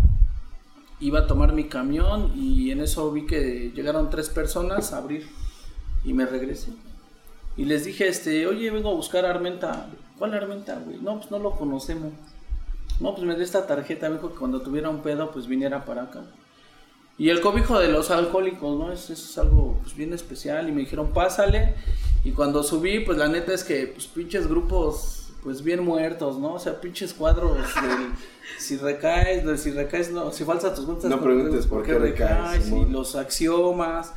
[1.01, 5.27] iba a tomar mi camión y en eso vi que llegaron tres personas a abrir
[6.05, 6.71] y me regresé.
[7.55, 9.87] Y les dije, este, oye, vengo a buscar a Armenta.
[10.17, 10.97] ¿Cuál Armenta, güey?
[10.99, 12.11] No, pues no lo conocemos.
[12.99, 15.85] No, pues me dio esta tarjeta, me dijo que cuando tuviera un pedo, pues viniera
[15.85, 16.21] para acá.
[17.17, 18.91] Y el cobijo de los alcohólicos, ¿no?
[18.91, 20.67] Eso, es algo pues, bien especial.
[20.67, 21.75] Y me dijeron, pásale.
[22.23, 26.53] Y cuando subí, pues la neta es que, pues pinches grupos, pues bien muertos, ¿no?
[26.53, 27.57] O sea, pinches cuadros
[28.57, 31.09] si recaes, si recaes, no, si falsas tus cuentas.
[31.09, 32.69] No preguntes por, qué recaes.
[32.69, 34.13] y los axiomas.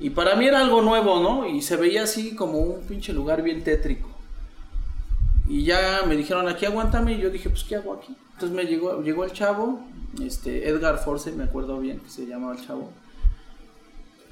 [0.00, 1.48] Y para mí era algo nuevo, ¿no?
[1.48, 4.08] Y se veía así como un pinche lugar bien tétrico.
[5.48, 7.14] Y ya me dijeron, aquí aguántame.
[7.14, 8.14] Y yo dije, pues, ¿qué hago aquí?
[8.32, 9.80] Entonces me llegó, llegó el chavo,
[10.22, 12.90] este, Edgar Force, me acuerdo bien que se llamaba el chavo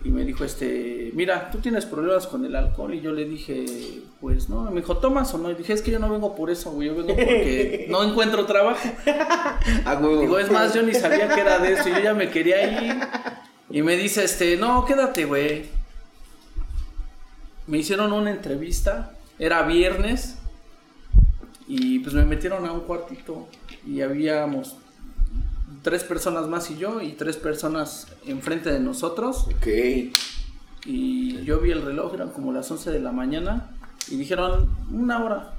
[0.04, 2.92] y me dijo, este, mira, tú tienes problemas con el alcohol.
[2.92, 4.62] Y yo le dije, pues no.
[4.70, 5.50] Me dijo, ¿tomas o no?
[5.50, 6.88] Y dije, es que yo no vengo por eso, güey.
[6.88, 8.80] Yo vengo porque no encuentro trabajo.
[10.20, 11.88] Digo, es más, yo ni sabía que era de eso.
[11.88, 12.94] Yo ya me quería ir.
[13.72, 15.64] Y me dice, este, no, quédate, güey.
[17.66, 19.12] Me hicieron una entrevista.
[19.38, 20.36] Era viernes.
[21.66, 23.48] Y pues me metieron a un cuartito.
[23.86, 24.76] Y habíamos
[25.82, 29.48] tres personas más y yo, y tres personas enfrente de nosotros.
[29.56, 29.66] Ok.
[30.84, 33.70] Y yo vi el reloj, eran como las 11 de la mañana,
[34.10, 35.54] y dijeron una hora.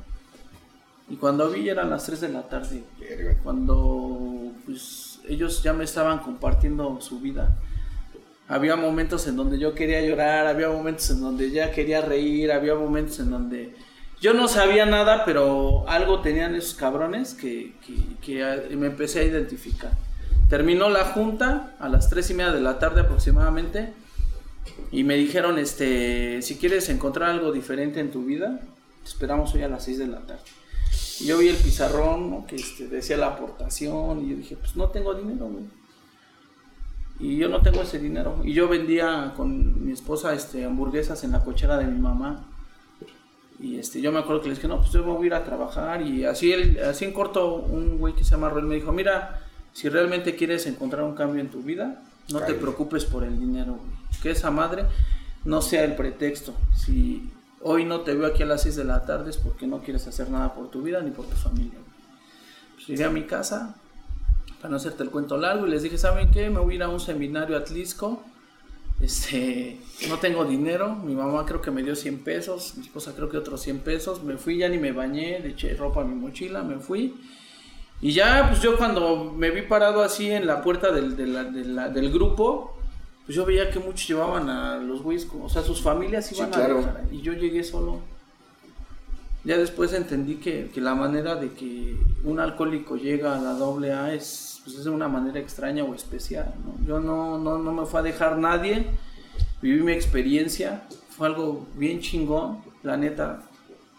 [1.09, 2.83] Y cuando vi eran las 3 de la tarde.
[3.43, 7.57] Cuando pues, ellos ya me estaban compartiendo su vida.
[8.47, 12.75] Había momentos en donde yo quería llorar, había momentos en donde ya quería reír, había
[12.75, 13.73] momentos en donde
[14.19, 17.73] yo no sabía nada, pero algo tenían esos cabrones que,
[18.21, 19.91] que me empecé a identificar.
[20.49, 23.93] Terminó la junta a las tres y media de la tarde aproximadamente
[24.91, 28.59] y me dijeron, este, si quieres encontrar algo diferente en tu vida,
[29.03, 30.43] te esperamos hoy a las 6 de la tarde.
[31.19, 34.89] Y yo vi el pizarrón que este, decía la aportación y yo dije, pues no
[34.89, 35.65] tengo dinero, güey.
[37.19, 38.41] Y yo no tengo ese dinero.
[38.43, 42.45] Y yo vendía con mi esposa este, hamburguesas en la cochera de mi mamá.
[43.59, 45.43] Y este, yo me acuerdo que les dije, no, pues yo voy a ir a
[45.43, 46.01] trabajar.
[46.01, 49.41] Y así, así en corto, un güey que se llama Roel me dijo, mira,
[49.73, 53.79] si realmente quieres encontrar un cambio en tu vida, no te preocupes por el dinero,
[54.21, 54.85] Que esa madre
[55.43, 56.53] no sea el pretexto.
[56.75, 59.79] Si hoy no te veo aquí a las 6 de la tarde es porque no
[59.81, 61.79] quieres hacer nada por tu vida ni por tu familia.
[62.75, 63.75] Pues llegué a mi casa,
[64.63, 66.49] para no hacerte el cuento largo, y les dije, ¿saben qué?
[66.49, 68.23] Me voy a ir a un seminario a Atlisco.
[68.99, 73.29] Este, no tengo dinero, mi mamá creo que me dio 100 pesos, mi esposa creo
[73.29, 76.15] que otros 100 pesos, me fui, ya ni me bañé, le eché ropa a mi
[76.15, 77.13] mochila, me fui
[78.03, 82.75] y ya, pues yo cuando me vi parado así en la puerta del, del grupo,
[83.25, 86.67] pues yo veía que muchos llevaban a los güeyes, o sea, sus familias iban a
[86.67, 88.01] dejar, y yo llegué solo.
[89.45, 91.95] Ya después entendí que, la manera de que
[92.25, 95.93] un alcohólico llega a la doble A es, pues es de una manera extraña o
[95.93, 96.53] especial.
[96.65, 96.85] ¿no?
[96.85, 98.87] Yo no, no, no me fue a dejar nadie,
[99.61, 103.41] viví mi experiencia, fue algo bien chingón, la neta,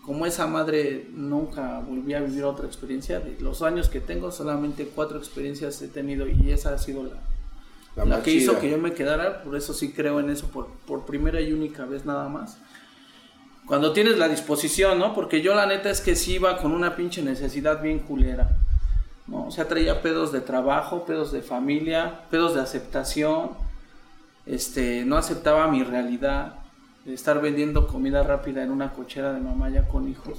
[0.04, 4.90] como esa madre nunca volví a vivir otra experiencia, de los años que tengo, solamente
[4.94, 8.92] cuatro experiencias he tenido y esa ha sido la, la, que hizo que yo me
[8.92, 12.58] quedara, por eso sí creo en eso, por, por primera y única vez nada más.
[13.66, 15.14] Cuando tienes la disposición, ¿no?
[15.14, 18.58] Porque yo la neta es que sí iba con una pinche necesidad bien culera,
[19.26, 19.46] ¿no?
[19.46, 23.50] O sea, traía pedos de trabajo, pedos de familia, pedos de aceptación,
[24.46, 26.56] este, no aceptaba mi realidad,
[27.04, 30.38] de estar vendiendo comida rápida en una cochera de mamá ya con hijos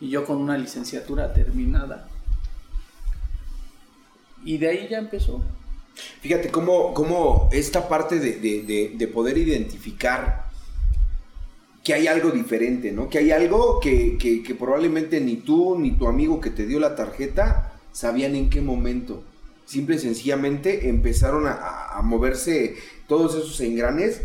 [0.00, 2.08] y yo con una licenciatura terminada.
[4.44, 5.42] Y de ahí ya empezó.
[6.20, 10.50] Fíjate cómo, cómo esta parte de, poder identificar
[11.84, 13.08] que hay algo diferente, ¿no?
[13.08, 17.71] Que hay algo que, probablemente ni tú ni tu amigo que te dio la tarjeta
[17.92, 19.22] sabían en qué momento.
[19.64, 22.76] Simple y sencillamente empezaron a, moverse
[23.06, 24.22] todos esos engranes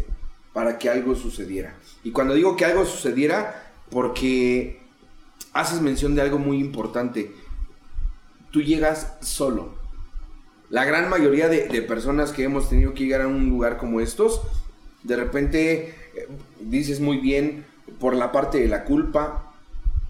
[0.52, 1.76] para que algo sucediera.
[2.04, 4.80] Y cuando digo que algo sucediera, porque
[5.54, 7.32] haces mención de algo muy importante.
[8.52, 9.76] Tú llegas solo.
[10.70, 14.42] La gran mayoría de, personas que hemos tenido que llegar a un lugar como estos,
[15.04, 16.28] de repente eh,
[16.60, 17.66] dices muy bien
[18.00, 19.47] por la parte de la culpa,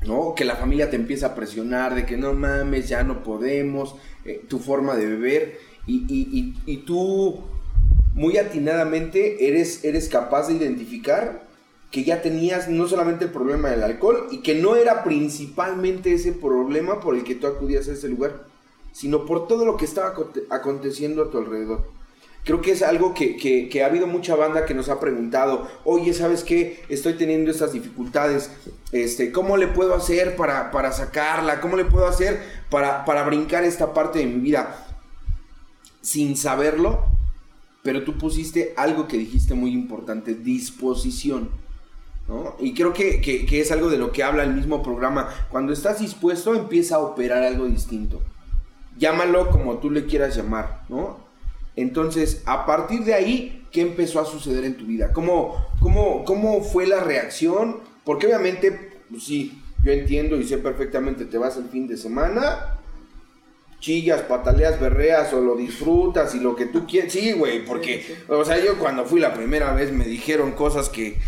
[0.07, 0.33] ¿no?
[0.35, 4.41] Que la familia te empieza a presionar de que no mames, ya no podemos, eh,
[4.47, 7.43] tu forma de beber, y, y, y tú
[8.13, 11.47] muy atinadamente eres, eres capaz de identificar
[11.91, 16.33] que ya tenías no solamente el problema del alcohol y que no era principalmente ese
[16.33, 18.45] problema por el que tú acudías a ese lugar,
[18.91, 20.13] sino por todo lo que estaba
[20.49, 21.96] aconteciendo a tu alrededor.
[22.47, 26.45] Creo que es algo que, ha habido mucha banda que nos ha preguntado, oye, ¿sabes
[26.45, 26.81] qué?
[26.87, 28.49] Estoy teniendo estas dificultades,
[28.93, 31.59] este, ¿cómo le puedo hacer para, para sacarla?
[31.59, 34.87] ¿Cómo le puedo hacer para, para brincar esta parte de mi vida?
[35.99, 37.03] Sin saberlo,
[37.83, 41.49] pero tú pusiste algo que dijiste muy importante, disposición.
[42.29, 42.55] ¿no?
[42.59, 45.27] Y creo que, es algo de lo que habla el mismo programa.
[45.49, 48.21] Cuando estás dispuesto, empieza a operar algo distinto.
[48.97, 51.26] Llámalo como tú le quieras llamar, ¿no?
[51.77, 55.13] Entonces, a partir de ahí, ¿qué empezó a suceder en tu vida?
[55.13, 57.77] ¿Cómo, cómo, cómo fue la reacción?
[58.03, 62.79] Porque obviamente, pues sí, yo entiendo y sé perfectamente, te vas el fin de semana,
[63.79, 67.13] chillas, pataleas, berreas o lo disfrutas y lo que tú quieres.
[67.13, 71.19] Sí, güey, porque, o sea, yo cuando fui la primera vez me dijeron cosas que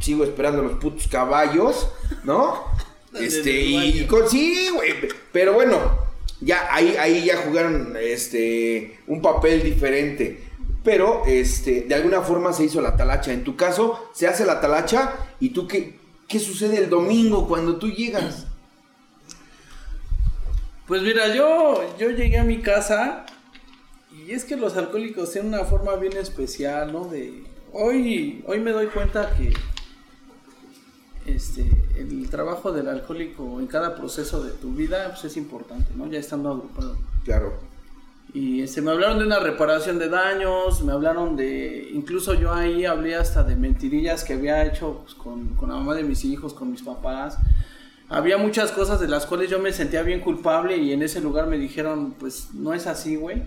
[0.00, 1.88] sigo esperando los putos caballos,
[2.24, 2.64] ¿no?
[3.20, 4.94] este, y, con, sí, güey,
[5.30, 5.78] pero bueno,
[6.42, 10.44] ya ahí, ahí ya jugaron este, un papel diferente.
[10.84, 13.32] pero este, de alguna forma se hizo la talacha.
[13.32, 17.76] En tu caso, se hace la talacha y tú qué, qué sucede el domingo cuando
[17.76, 18.46] tú llegas?
[20.86, 23.24] Pues mira, yo, yo llegué a mi casa
[24.10, 27.04] y es que los alcohólicos tienen una forma bien especial, ¿no?
[27.04, 29.52] De hoy, hoy me doy cuenta que
[31.26, 31.64] este,
[31.96, 36.08] el trabajo del alcohólico en cada proceso de tu vida pues, es importante, ¿no?
[36.08, 36.96] Ya estando agrupado.
[37.24, 37.52] Claro.
[38.34, 42.86] Y este, me hablaron de una reparación de daños, me hablaron de, incluso yo ahí
[42.86, 46.54] hablé hasta de mentirillas que había hecho pues, con, con, la mamá de mis hijos,
[46.54, 47.36] con mis papás.
[48.08, 51.46] Había muchas cosas de las cuales yo me sentía bien culpable y en ese lugar
[51.46, 53.42] me dijeron, pues no es así, güey.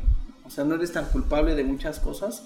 [0.46, 2.44] O sea, no eres tan culpable de muchas cosas.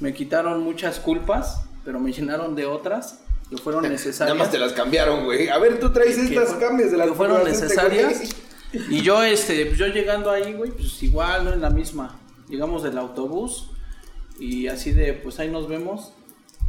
[0.00, 3.21] Me quitaron muchas culpas, pero me llenaron de otras
[3.52, 4.34] que fueron necesarias.
[4.34, 5.48] Nada más te las cambiaron, güey.
[5.48, 8.34] A ver, tú traes estas cambios de las que fueron necesarias.
[8.72, 11.52] Y yo, este, pues yo llegando ahí, güey, pues igual, ¿no?
[11.52, 12.18] En la misma.
[12.48, 13.68] Llegamos del autobús
[14.38, 16.14] y así de, pues ahí nos vemos.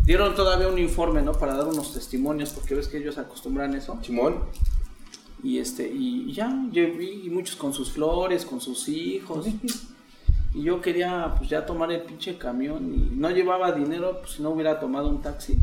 [0.03, 1.31] Dieron todavía un informe, ¿no?
[1.31, 3.97] Para dar unos testimonios, porque ves que ellos acostumbran eso.
[4.03, 4.43] Simón.
[5.41, 9.45] Y este, y ya, yo vi muchos con sus flores, con sus hijos.
[10.53, 14.43] Y yo quería, pues ya tomar el pinche camión y no llevaba dinero, pues si
[14.43, 15.57] no hubiera tomado un taxi.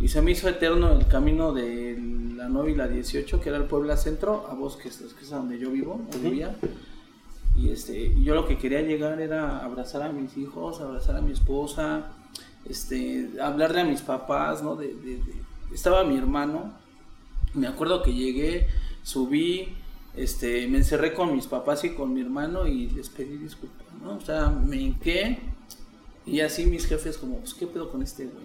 [0.00, 1.98] Y se me hizo eterno el camino de
[2.36, 5.58] la 9 y la 18, que era el Puebla Centro, a Bosques, que es donde
[5.58, 6.56] yo vivo, vivía.
[7.56, 11.32] Y este, yo lo que quería llegar era abrazar a mis hijos, abrazar a mi
[11.32, 12.12] esposa,
[12.64, 14.76] este, hablarle a mis papás, ¿no?
[14.76, 14.94] De,
[15.74, 16.72] estaba mi hermano,
[17.54, 18.68] me acuerdo que llegué,
[19.02, 19.74] subí,
[20.14, 24.16] este, me encerré con mis papás y con mi hermano y les pedí disculpas, ¿no?
[24.16, 25.40] O sea, me hinqué
[26.24, 28.44] y así mis jefes como, pues, ¿qué pedo con este güey?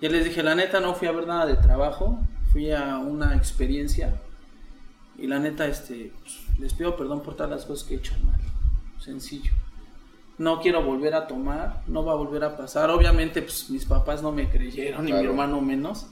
[0.00, 2.18] Ya les dije, la neta no fui a ver nada de trabajo,
[2.52, 4.20] fui a una experiencia
[5.18, 8.14] y la neta, este, pues, les pido perdón por todas las cosas que he hecho
[8.24, 8.40] mal.
[9.00, 9.52] Sencillo.
[10.38, 12.90] No quiero volver a tomar, no va a volver a pasar.
[12.90, 16.06] Obviamente, pues mis papás no me creyeron, ni mi hermano menos.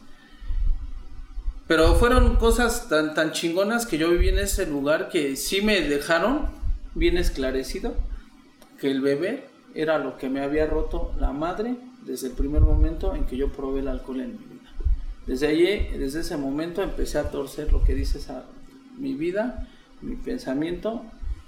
[1.68, 5.80] Pero fueron cosas tan, tan chingonas que yo viví en ese lugar que sí me
[5.80, 6.46] dejaron
[6.94, 7.94] bien esclarecido
[8.80, 11.76] que el bebé era lo que me había roto la madre
[12.06, 14.70] desde el primer momento en que yo probé el alcohol en mi vida.
[15.26, 18.44] Desde allí, desde ese momento empecé a torcer lo que dice esa,
[18.96, 19.68] mi vida,
[20.00, 21.02] mi pensamiento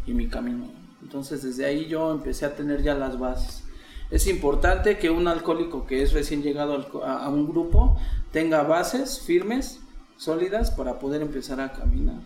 [0.05, 0.67] y mi camino.
[1.01, 3.63] Entonces desde ahí yo empecé a tener ya las bases.
[4.11, 7.99] Es importante que un alcohólico que es recién llegado a un grupo
[8.33, 9.81] tenga bases firmes,
[10.17, 12.21] sólidas para poder empezar a caminar.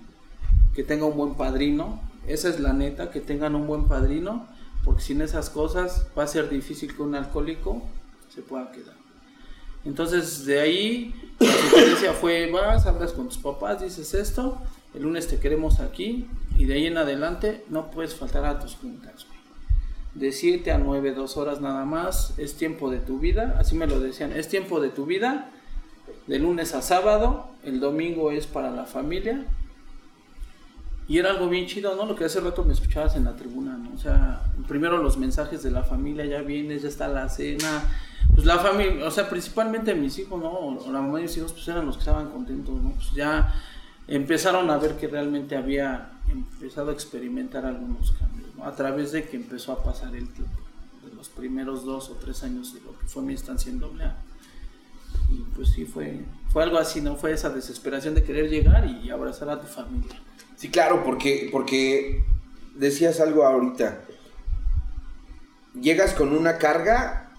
[0.74, 4.47] Que tenga un buen padrino, esa es la neta, que tengan un buen padrino,
[4.85, 7.83] porque sin esas cosas va a ser difícil que un alcohólico
[8.35, 8.95] se pueda quedar.
[9.85, 14.59] Entonces, de ahí, la sugerencia fue, vas, hablas con tus papás, dices esto,
[14.95, 18.76] el lunes te queremos aquí, y de ahí en adelante no puedes faltar a tus
[18.76, 19.26] juntas.
[20.14, 23.87] De 7 a 9, 2 horas nada más, es tiempo de tu vida, así me
[23.87, 25.51] lo decían, es tiempo de tu vida,
[26.26, 29.47] de lunes a sábado, el domingo es para la familia,
[31.09, 32.07] y era algo bien chido, ¿no?
[32.07, 33.93] Lo que hace rato me escuchabas en la tribuna, ¿no?
[33.95, 37.83] O sea, primero los mensajes de la familia, ya vienes, ya está la cena,
[38.34, 40.50] pues la familia, o sea, principalmente mis hijos, ¿no?
[40.50, 42.92] O la mamá de mis hijos, pues eran los que estaban contentos, ¿no?
[42.92, 43.54] Pues ya
[44.08, 48.64] empezaron a ver que realmente había empezado a experimentar algunos cambios, ¿no?
[48.64, 50.60] A través de que empezó a pasar el tiempo,
[51.04, 54.04] de los primeros dos o tres años de lo que fue mi estancia en doble.
[55.30, 57.16] Y pues sí, fue, fue algo así, ¿no?
[57.16, 60.20] Fue esa desesperación de querer llegar y abrazar a tu familia.
[60.56, 62.24] Sí, claro, porque, porque
[62.74, 64.02] decías algo ahorita.
[65.80, 67.32] Llegas con una carga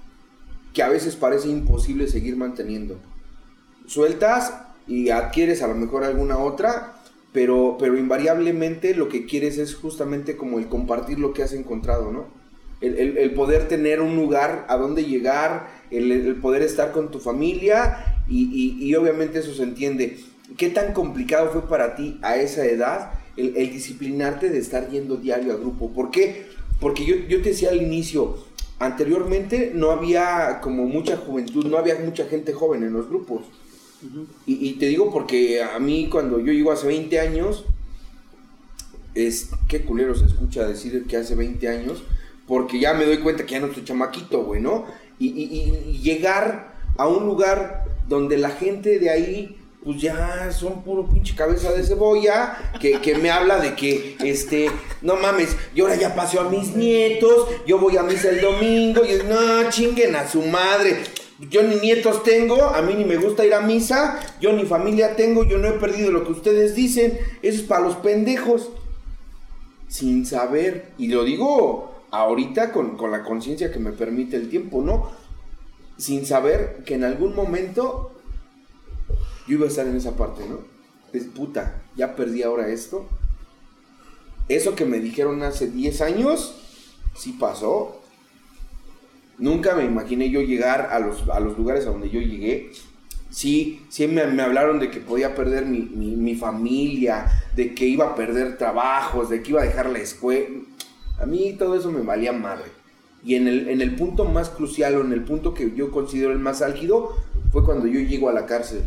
[0.74, 2.98] que a veces parece imposible seguir manteniendo.
[3.86, 4.54] Sueltas
[4.88, 6.96] y adquieres a lo mejor alguna otra,
[7.32, 12.12] pero, pero invariablemente lo que quieres es justamente como el compartir lo que has encontrado,
[12.12, 12.26] ¿no?
[12.82, 18.78] El, poder tener un lugar a donde llegar, el, poder estar con tu familia y,
[18.78, 20.18] y, obviamente eso se entiende.
[20.58, 25.54] ¿Qué tan complicado fue para ti a esa edad el, disciplinarte de estar yendo diario
[25.54, 25.94] a grupo?
[25.94, 26.46] ¿Por qué?
[26.82, 28.36] Porque yo, yo te decía al inicio,
[28.86, 33.44] anteriormente no había como mucha juventud, no había mucha gente joven en los grupos.
[34.46, 37.66] y, te digo porque a mí cuando yo llego hace 20 años,
[39.16, 42.04] es qué culero se escucha decir que hace 20 años,
[42.48, 44.86] porque ya me doy cuenta que ya no estoy chamaquito, güey, ¿no?
[45.20, 51.06] Y, y llegar a un lugar donde la gente de ahí pues ya son puro
[51.06, 54.72] pinche cabeza de cebolla, que, que, me habla de que, este,
[55.02, 59.02] no mames, yo ahora ya paseo a mis nietos, yo voy a misa el domingo,
[59.04, 61.04] y no, chinguen a su madre.
[61.50, 65.16] Yo ni nietos tengo, a mí ni me gusta ir a misa, yo ni familia
[65.18, 68.70] tengo, yo no he perdido lo que ustedes dicen, eso es para los pendejos.
[69.90, 74.82] Sin saber, y lo digo ahorita con, con la conciencia que me permite el tiempo,
[74.82, 75.12] ¿no?
[75.98, 78.13] Sin saber que en algún momento
[79.48, 80.60] yo iba a estar en esa parte, ¿no?
[81.12, 83.08] Es puta, ya perdí ahora esto.
[84.50, 86.56] Eso que me dijeron hace 10 años,
[87.16, 88.02] sí pasó.
[89.38, 92.72] Nunca me imaginé yo llegar a los, a los lugares a donde yo llegué.
[93.30, 97.86] Sí, sí me, me hablaron de que podía perder mi, mi, mi familia, de que
[97.86, 100.48] iba a perder trabajos, de que iba a dejar la escuela.
[101.20, 102.66] A mí todo eso me valía madre.
[103.24, 106.32] Y en el, en el punto más crucial o en el punto que yo considero
[106.32, 107.16] el más álgido
[107.52, 108.84] fue cuando yo llego a la cárcel.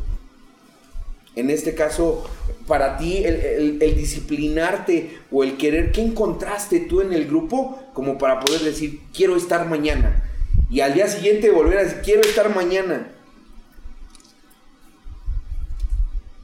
[1.37, 2.25] En este caso,
[2.67, 8.41] para ti, el, disciplinarte o el querer, ¿qué encontraste tú en el grupo como para
[8.41, 10.25] poder decir, quiero estar mañana?
[10.71, 13.13] Y al día siguiente volver a decir, quiero estar mañana.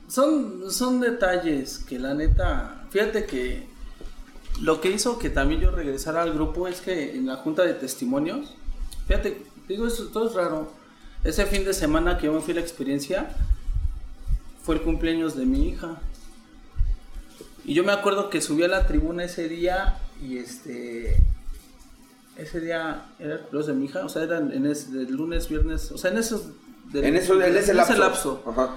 [0.08, 3.66] Son, son detalles que la neta, fíjate que
[4.60, 7.72] lo que hizo que también yo regresara al grupo es que en la junta de
[7.72, 8.54] testimonios,
[9.06, 10.70] fíjate, digo, esto todo es raro.
[11.24, 13.34] Ese fin de semana que yo me fui a la experiencia
[14.62, 16.00] fue el cumpleaños de mi hija.
[17.64, 21.16] Y yo me acuerdo que subí a la tribuna ese día y este
[22.36, 25.48] ese día era el cumpleaños de mi hija, o sea, era en ese, del lunes,
[25.48, 26.46] viernes, o sea, en esos
[26.92, 28.42] del- En, eso, en ese lapso.
[28.46, 28.76] Ajá.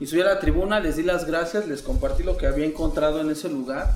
[0.00, 3.20] Y subí a la tribuna, les di las gracias, les compartí lo que había encontrado
[3.20, 3.90] en ese lugar.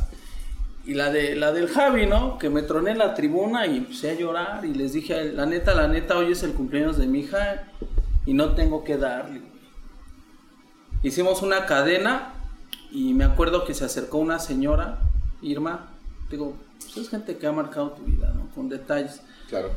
[0.85, 2.39] Y la de la del Javi, ¿no?
[2.39, 5.75] Que me troné en la tribuna y empecé a llorar y les dije, la neta,
[5.75, 7.65] la neta, hoy es el cumpleaños de mi hija
[8.25, 9.41] y no tengo que darle.
[11.07, 11.13] Güey".
[11.13, 12.35] Hicimos una cadena
[12.91, 14.99] y me acuerdo que se acercó una señora,
[15.43, 15.91] Irma,
[16.31, 18.49] digo, pues es gente que ha marcado tu vida, ¿no?
[18.55, 19.21] Con detalles.
[19.49, 19.71] Claro.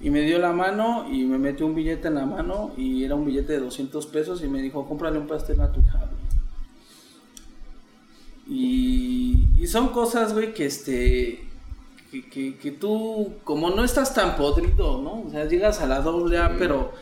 [0.00, 3.14] Y me dio la mano y me metió un billete en la mano y era
[3.14, 5.98] un billete de 200 pesos y me dijo, cómprale un pastel a tu hija.
[5.98, 6.16] güey".
[8.48, 11.42] Y, y son cosas, güey, que este...
[12.10, 15.22] Que, que, que tú, como no estás tan podrido, ¿no?
[15.26, 16.92] O sea, llegas a la doble A, pero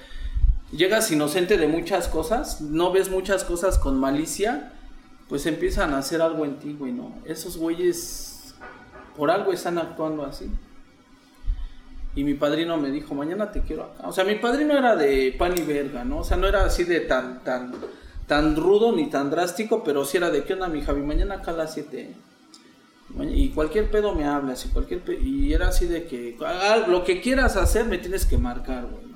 [0.76, 4.72] llegas inocente de muchas cosas, no ves muchas cosas con malicia,
[5.28, 7.14] pues empiezan a hacer algo en ti, güey, ¿no?
[7.24, 8.54] Esos güeyes
[9.16, 10.50] por algo están actuando así.
[12.16, 14.06] Y mi padrino me dijo, mañana te quiero acá.
[14.06, 16.18] O sea, mi padrino era de pan y verga, ¿no?
[16.18, 17.72] O sea, no era así de tan, tan,
[18.28, 21.02] tan rudo ni tan drástico, pero sí era de, ¿qué onda, mi Javi?
[21.02, 22.14] Mañana acá a las 7.
[23.32, 27.04] Y cualquier pedo me hablas, y cualquier pe- Y era así de que, "Ah, lo
[27.04, 29.13] que quieras hacer me tienes que marcar, güey.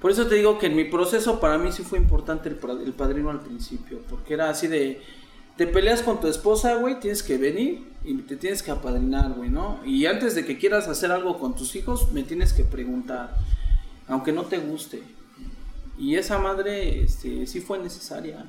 [0.00, 3.30] Por eso te digo que en mi proceso para mí sí fue importante el, padrino
[3.30, 5.02] al principio, porque era así de,
[5.56, 9.50] te peleas con tu esposa, güey, tienes que venir y te tienes que apadrinar, güey,
[9.50, 9.78] ¿no?
[9.84, 13.36] Y antes de que quieras hacer algo con tus hijos, me tienes que preguntar,
[14.08, 15.02] aunque no te guste.
[15.98, 18.46] Y esa madre, este, sí fue necesaria.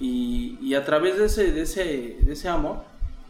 [0.00, 2.84] Y, y a través de ese, de ese, de ese amor,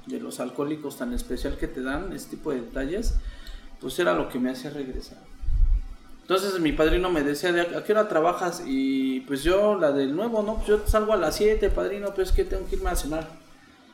[0.07, 3.17] de los alcohólicos tan especial que te dan, este tipo de detalles,
[3.81, 5.30] pues era lo que me hacía regresar.
[6.31, 8.63] Entonces mi padrino me decía, ¿de a qué hora trabajas?
[8.65, 10.59] Y pues yo, la del nuevo, ¿no?
[10.59, 13.29] Pues yo salgo a las 7, padrino, pues que tengo que irme a cenar.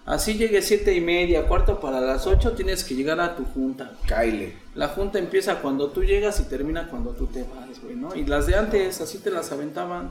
[0.05, 3.93] Así llegue siete y media, cuarto para las 8, tienes que llegar a tu junta.
[4.07, 4.53] Kyle.
[4.75, 8.15] La junta empieza cuando tú llegas y termina cuando tú te vas, güey, ¿no?
[8.15, 10.11] Y las de antes, así te las aventaban.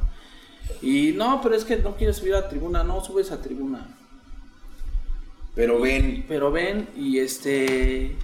[0.81, 3.85] Y no, pero es que no quieres subir a tribuna, no subes a tribuna.
[5.53, 8.15] Pero ven, Pero ven, y este.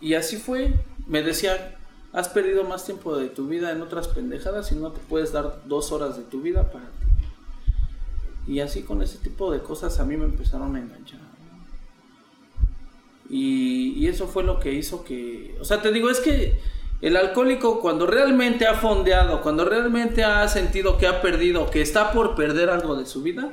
[0.00, 0.74] Y así fue.
[1.08, 1.74] Me decía,
[2.12, 5.60] has perdido más tiempo de tu vida en otras pendejadas y no te puedes dar
[5.66, 8.52] dos horas de tu vida para ti.
[8.52, 11.20] Y así con ese tipo de cosas a mí me empezaron a enganchar.
[13.28, 15.56] Y, y eso fue lo que hizo que.
[15.60, 16.58] O sea, te digo, es que
[17.02, 22.12] el alcohólico, cuando realmente ha fondeado, cuando realmente ha sentido que ha perdido, que está
[22.12, 23.52] por perder algo de su vida,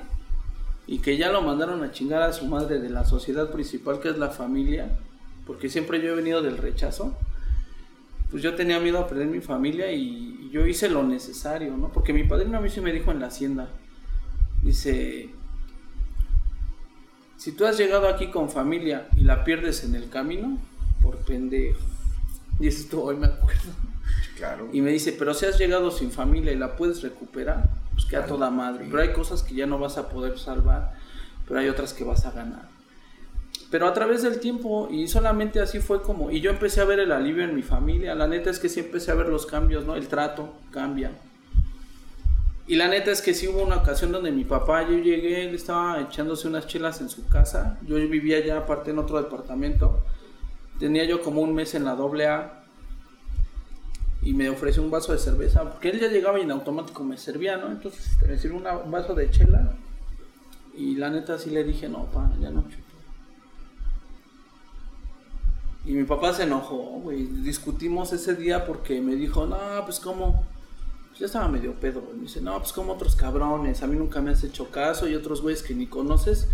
[0.87, 4.09] y que ya lo mandaron a chingar a su madre de la sociedad principal que
[4.09, 4.97] es la familia,
[5.45, 7.15] porque siempre yo he venido del rechazo,
[8.35, 11.87] pues yo tenía miedo a perder mi familia y, yo hice lo necesario, ¿no?
[11.87, 13.69] Porque mi padrino a mí sí me dijo en la hacienda,
[14.61, 15.29] dice,
[17.37, 20.57] si tú has llegado aquí con familia y la pierdes en el camino,
[21.01, 21.79] por pendejo,
[22.59, 23.71] dices tú, hoy me acuerdo.
[24.35, 24.67] claro.
[24.73, 28.25] Y me dice, pero si has llegado sin familia y la puedes recuperar, pues queda
[28.25, 28.85] toda madre.
[28.89, 30.93] Pero hay cosas que ya no vas a poder salvar,
[31.47, 32.74] pero hay otras que vas a ganar.
[33.71, 36.99] Pero a través del tiempo, y solamente así fue como, y yo empecé a ver
[36.99, 39.85] el alivio en mi familia, la neta es que sí empecé a ver los cambios,
[39.85, 39.95] ¿no?
[39.95, 41.11] El trato cambia.
[42.67, 45.55] Y la neta es que sí hubo una ocasión donde mi papá, yo llegué, él
[45.55, 49.99] estaba echándose unas chelas en su casa, yo vivía ya aparte en otro departamento,
[50.79, 52.63] tenía yo como un mes en la doble A,
[54.21, 57.17] y me ofreció un vaso de cerveza, porque él ya llegaba y en automático me
[57.17, 57.67] servía, ¿no?
[57.67, 59.75] Entonces me sirvió un vaso de chela
[60.75, 62.67] y la neta sí le dije, no, pa, ya no
[65.85, 67.25] Y mi papá se enojó, güey.
[67.25, 70.43] Discutimos ese día porque me dijo, no, pues cómo.
[71.09, 72.15] Pues ya estaba medio pedo, güey.
[72.15, 73.83] Me dice, no, pues como otros cabrones.
[73.83, 76.47] A mí nunca me has hecho caso y otros güeyes que ni conoces.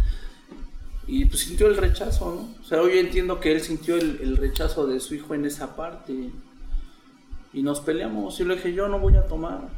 [1.08, 2.62] Y pues sintió el rechazo, ¿no?
[2.62, 5.78] O sea, hoy entiendo que él sintió el, el rechazo de su hijo en esa
[5.78, 6.30] parte.
[7.54, 8.38] Y nos peleamos.
[8.42, 9.70] Y le dije, yo no voy a tomar.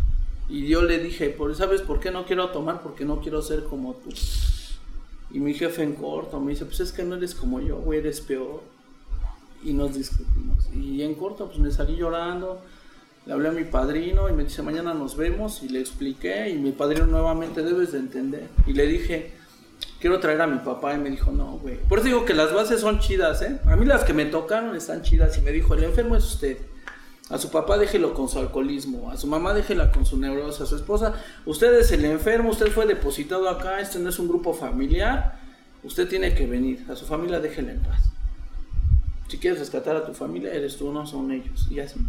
[0.49, 2.81] Y yo le dije, ¿sabes por qué no quiero tomar?
[2.81, 4.09] Porque no quiero ser como tú.
[5.29, 7.99] Y mi jefe en corto me dice, pues es que no eres como yo, güey,
[7.99, 8.72] eres peor
[9.63, 10.69] y nos discutimos.
[10.73, 12.61] Y en corto, pues me salí llorando,
[13.25, 16.57] le hablé a mi padrino y me dice, mañana nos vemos y le expliqué y
[16.57, 18.49] mi padrino nuevamente debes de entender.
[18.67, 19.33] Y le dije,
[19.99, 21.77] quiero traer a mi papá y me dijo, no, güey.
[21.77, 23.59] Por eso digo que las bases son chidas, ¿eh?
[23.65, 26.57] A mí las que me tocaron están chidas y me dijo, el enfermo es usted.
[27.29, 30.65] A su papá déjelo con su alcoholismo, a su mamá déjela con su neurosis, a
[30.65, 31.13] su esposa,
[31.45, 35.39] usted es el enfermo, usted fue depositado acá, este no es un grupo familiar,
[35.83, 38.12] usted tiene que venir, a su familia déjela en paz
[39.27, 41.67] si quieres rescatar a tu familia, eres tú, no son ellos.
[41.69, 41.99] Y así.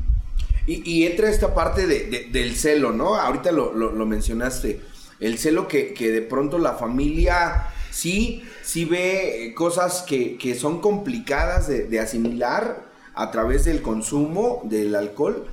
[0.67, 3.17] Y, entra esta parte de, del celo, ¿no?
[3.17, 3.73] Ahorita lo,
[4.07, 4.81] mencionaste.
[5.21, 12.01] El celo que, de pronto la familia sí, sí ve cosas que, son complicadas de,
[12.01, 12.83] asimilar
[13.15, 15.47] a través del consumo del alcohol,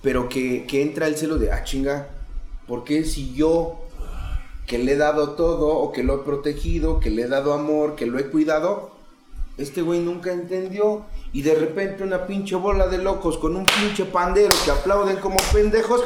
[0.00, 2.08] pero que, entra el celo de, ah, chinga,
[2.68, 3.80] ¿por qué si yo
[4.66, 7.96] que le he dado todo o que lo he protegido, que le he dado amor,
[7.96, 8.91] que lo he cuidado,
[9.58, 11.04] este güey nunca entendió.
[11.32, 15.36] Y de repente una pinche bola de locos con un pinche pandero que aplauden como
[15.52, 16.02] pendejos.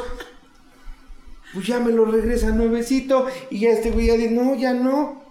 [1.53, 3.27] Pues ya me lo regresa nuevecito.
[3.49, 5.23] Y ya este güey ya dice, no, ya no.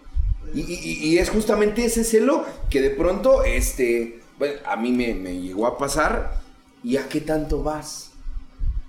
[0.55, 4.21] Y, es justamente ese celo que de pronto, este,
[4.65, 6.41] a mí me, llegó a pasar.
[6.83, 8.13] ¿Y a qué tanto vas?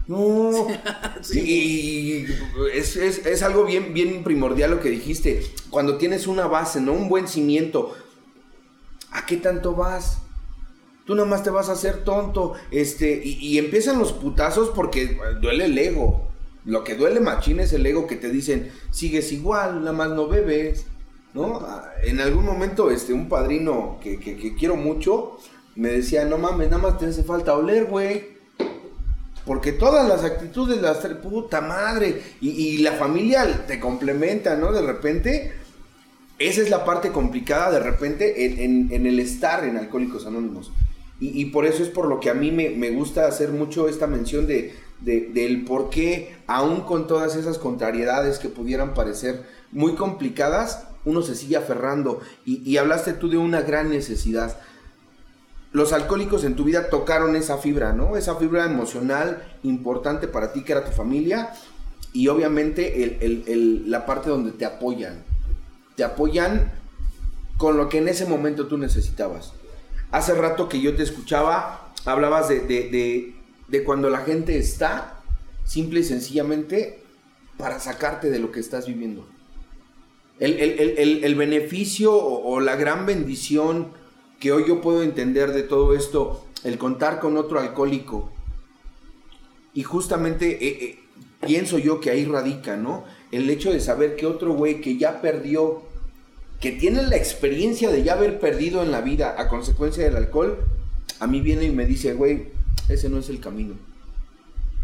[0.08, 0.68] No.
[1.34, 2.26] Y
[2.74, 5.44] es, es, algo bien, bien primordial lo que dijiste.
[5.70, 6.94] Cuando tienes una base, ¿no?
[6.94, 7.94] Un buen cimiento
[9.12, 10.20] ¿a qué tanto vas?
[11.06, 12.56] Tú nada más te vas a hacer tonto.
[12.70, 16.28] Este, y, empiezan los putazos porque duele el ego.
[16.66, 20.28] Lo que duele machín es el ego que te dicen, sigues igual, nada más no
[20.28, 20.86] bebes.
[21.34, 21.66] ¿No?
[22.04, 24.20] En algún momento, este, un padrino que,
[24.60, 25.38] quiero mucho,
[25.76, 28.36] me decía, no mames, nada más te hace falta oler, güey.
[29.46, 32.22] Porque todas las actitudes las puta madre.
[32.42, 34.74] Y, y, la familia te complementa, ¿no?
[34.74, 35.54] De repente
[36.40, 40.72] esa es la parte complicada de repente en, el estar en Alcohólicos Anónimos.
[41.20, 44.46] Y, por eso es por lo que a mí me, gusta hacer mucho esta mención
[44.46, 51.24] de, del por qué, aún con todas esas contrariedades que pudieran parecer muy complicadas, uno
[51.24, 52.22] se sigue aferrando.
[52.46, 54.60] Y, y hablaste tú de una gran necesidad.
[55.72, 58.16] Los alcohólicos en tu vida tocaron esa fibra, ¿no?
[58.16, 61.52] Esa fibra emocional importante para ti, que era tu familia,
[62.14, 63.28] y obviamente
[63.88, 65.24] la parte donde te apoyan
[65.98, 66.72] te apoyan
[67.58, 69.54] con lo que en ese momento tú necesitabas.
[70.12, 73.36] Hace rato que yo te escuchaba, hablabas de,
[73.84, 75.22] cuando la gente está
[75.66, 77.02] simple y sencillamente
[77.58, 79.28] para sacarte de lo que estás viviendo.
[80.40, 83.88] El, beneficio o, la gran bendición
[84.40, 88.32] que hoy yo puedo entender de todo esto, el contar con otro alcohólico.
[89.74, 91.00] Y justamente eh, eh,
[91.46, 93.04] pienso yo que ahí radica, ¿no?
[93.32, 95.87] El hecho de saber que otro güey que ya perdió
[96.60, 100.58] que tiene la experiencia de ya haber perdido en la vida a consecuencia del alcohol,
[101.20, 102.48] a mí viene y me dice, güey,
[102.90, 103.76] ese no es el camino.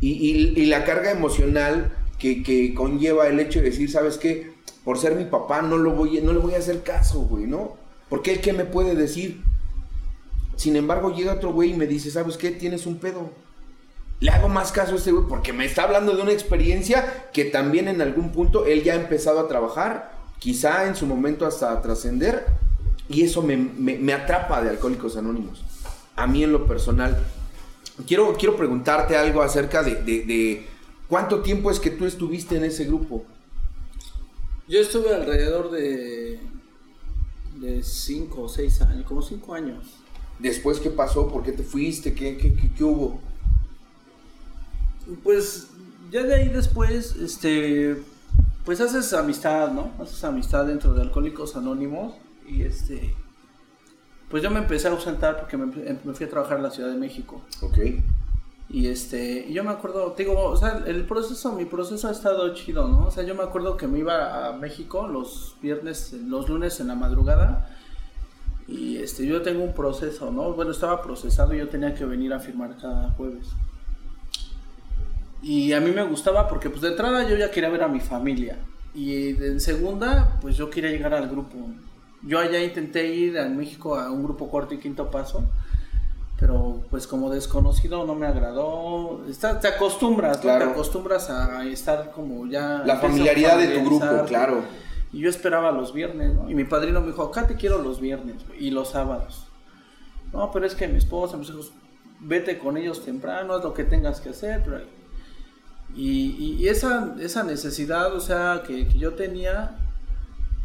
[0.02, 4.52] Y, la carga emocional que, conlleva el hecho de decir, ¿sabes qué?
[4.84, 7.78] Por ser mi papá no, lo voy, no le voy a hacer caso, güey, ¿no?
[8.10, 9.42] Porque él qué me puede decir.
[10.58, 12.52] Sin embargo, llega otro güey y me dice, ¿sabes qué?
[12.52, 13.32] Tienes un pedo.
[14.20, 17.46] Le hago más caso a este güey porque me está hablando de una experiencia que
[17.46, 20.12] también en algún punto él ya ha empezado a trabajar
[20.44, 22.46] quizá en su momento hasta trascender,
[23.08, 25.64] y eso me, atrapa de Alcohólicos Anónimos.
[26.18, 27.18] A mí en lo personal.
[28.06, 30.68] Quiero, quiero preguntarte algo acerca de,
[31.08, 33.24] cuánto tiempo es que tú estuviste en ese grupo.
[34.68, 36.42] Yo estuve alrededor de
[37.62, 39.86] de cinco o seis años, como cinco años.
[40.40, 41.30] Después, ¿qué pasó?
[41.30, 42.14] ¿Por qué te fuiste?
[42.14, 43.22] ¿Qué, qué, qué hubo?
[45.24, 45.68] Pues
[46.12, 48.04] ya de ahí después, este,
[48.66, 49.92] pues haces amistad, ¿no?
[50.00, 52.14] Haces amistad dentro de Alcohólicos Anónimos
[52.48, 53.16] y este,
[54.30, 56.98] pues yo me empecé a ausentar porque me, fui a trabajar en la Ciudad de
[56.98, 57.42] México.
[57.62, 57.78] Ok.
[58.70, 62.54] Y este, yo me acuerdo, te digo, o sea, el proceso, mi proceso ha estado
[62.56, 63.08] chido, ¿no?
[63.08, 66.88] O sea, yo me acuerdo que me iba a México los viernes, los lunes en
[66.88, 67.70] la madrugada.
[68.68, 70.54] Y este, yo tengo un proceso, ¿no?
[70.54, 73.50] Bueno, estaba procesado y yo tenía que venir a firmar cada jueves.
[75.44, 78.00] Y a mí me gustaba porque pues de entrada yo ya quería ver a mi
[78.00, 78.58] familia.
[78.96, 81.58] Y en segunda, pues yo quería llegar al grupo.
[82.22, 85.44] Yo allá intenté ir en México a un grupo cuarto y quinto paso.
[86.40, 89.26] pero pues como desconocido no me agradó.
[89.30, 90.44] Está, te acostumbras, ¿no?
[90.44, 90.66] Claro.
[90.66, 92.82] te acostumbras a estar como ya...
[92.86, 94.64] La a familiaridad de tu grupo, claro.
[95.12, 96.50] Y yo esperaba los viernes, ¿no?
[96.50, 99.46] Y mi padrino me dijo, acá te quiero los viernes y los sábados.
[100.32, 101.72] No, pero es que mi esposa, mis hijos,
[102.20, 104.62] vete con ellos temprano, haz lo que tengas que hacer.
[104.64, 105.03] Pero...
[105.96, 109.76] Y, y- esa, esa necesidad, o sea, que, que yo tenía,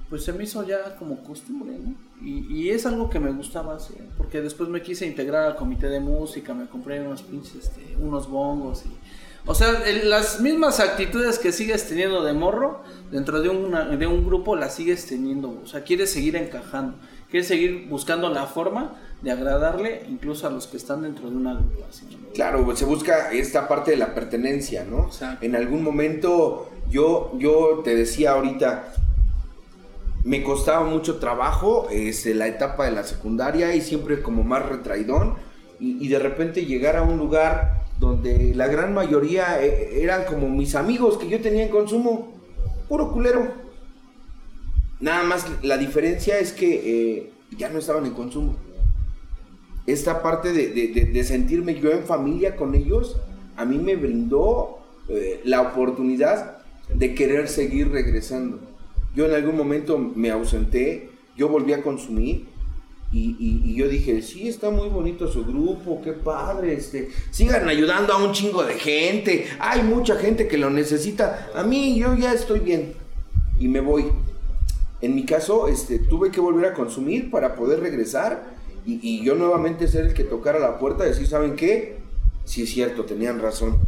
[0.09, 1.95] pues se me hizo ya como costumbre, ¿no?
[2.27, 5.89] Y, y es algo que me gustaba hacer, porque después me quise integrar al comité
[5.89, 8.91] de música, me compré unos pinches, este, unos bongos y...
[9.47, 14.07] O sea, el- las mismas actitudes que sigues teniendo de morro, dentro de, una- de
[14.07, 16.97] un grupo las sigues teniendo, o sea, quieres seguir encajando,
[17.31, 21.53] quieres seguir buscando la forma de agradarle incluso a los que están dentro de una
[21.53, 22.11] agrupación.
[22.35, 25.07] Claro, se busca esta parte de la pertenencia, ¿no?
[25.07, 25.45] Exacto.
[25.45, 28.93] En algún momento yo, yo te decía ahorita,
[30.25, 35.35] me costaba mucho trabajo este, la etapa de la secundaria y siempre como más retraidón
[35.81, 40.49] y, y de repente llegar a un lugar donde la gran mayoría eh, eran como
[40.49, 42.33] mis amigos que yo tenía en consumo,
[42.89, 43.53] puro culero.
[45.01, 48.57] Nada más la diferencia es que eh, ya no estaban en consumo
[49.93, 53.17] esta parte de, de- sentirme yo en familia con ellos,
[53.57, 54.79] a mí me brindó
[55.09, 56.59] eh, la oportunidad
[56.95, 58.61] de querer seguir regresando.
[59.15, 62.47] Yo en algún momento me ausenté, yo volví a consumir
[63.11, 67.67] y, y- y yo dije, sí, está muy bonito su grupo, qué padre, este, sigan
[67.69, 72.15] ayudando a un chingo de gente, hay mucha gente que lo necesita, a mí yo
[72.15, 72.93] ya estoy bien
[73.59, 74.05] y me voy.
[75.01, 78.58] En mi caso, este, tuve que volver a consumir para poder regresar
[78.89, 81.99] y, y yo nuevamente ser el que tocara la puerta y decir, ¿saben qué?
[82.47, 83.79] Sí es cierto, tenían razón.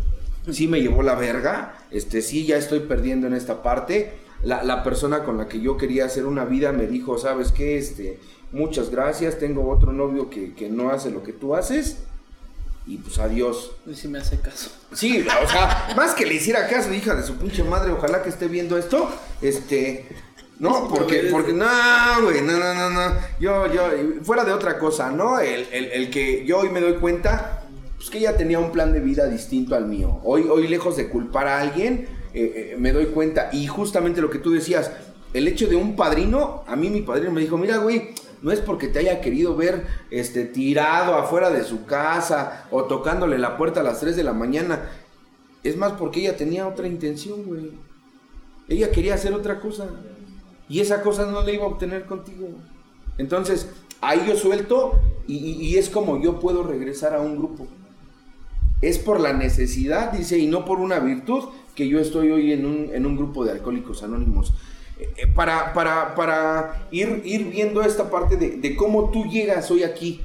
[0.50, 4.12] Sí me llevó la verga, este, sí ya estoy perdiendo en esta parte.
[4.42, 7.78] La, la persona con la que yo quería hacer una vida me dijo, ¿sabes qué?
[7.78, 8.18] Este,
[8.52, 12.02] muchas gracias, tengo otro novio que, que no hace lo que tú haces.
[12.86, 13.72] Y pues adiós.
[13.86, 14.70] Y si me hace caso.
[14.92, 18.28] Sí, o sea, más que le hiciera caso, hija de su pinche madre, ojalá que
[18.28, 19.08] esté viendo esto,
[19.40, 20.08] este,
[20.60, 21.66] no, porque, porque, no,
[22.22, 23.82] güey, no, no, no, no, yo, yo,
[24.22, 25.40] fuera de otra cosa, ¿no?
[25.40, 27.62] El, el, el que yo hoy me doy cuenta,
[27.96, 30.20] pues que ella tenía un plan de vida distinto al mío.
[30.22, 34.28] Hoy, hoy lejos de culpar a alguien, eh, eh, me doy cuenta, y justamente lo
[34.28, 34.92] que tú decías,
[35.32, 38.10] el hecho de un padrino, a mí mi padrino me dijo, mira, güey,
[38.42, 43.38] no es porque te haya querido ver este, tirado afuera de su casa o tocándole
[43.38, 44.90] la puerta a las 3 de la mañana.
[45.62, 47.72] Es más porque ella tenía otra intención, güey.
[48.68, 49.88] Ella quería hacer otra cosa.
[50.70, 52.48] Y esa cosa no la iba a obtener contigo.
[53.18, 53.68] Entonces,
[54.00, 57.66] ahí yo suelto y, es como yo puedo regresar a un grupo.
[58.80, 61.44] Es por la necesidad, dice, y no por una virtud
[61.74, 64.54] que yo estoy hoy en un, en un grupo de alcohólicos anónimos.
[64.98, 69.70] Eh, eh, para para, para ir, ir viendo esta parte de, de cómo tú llegas
[69.70, 70.20] hoy aquí,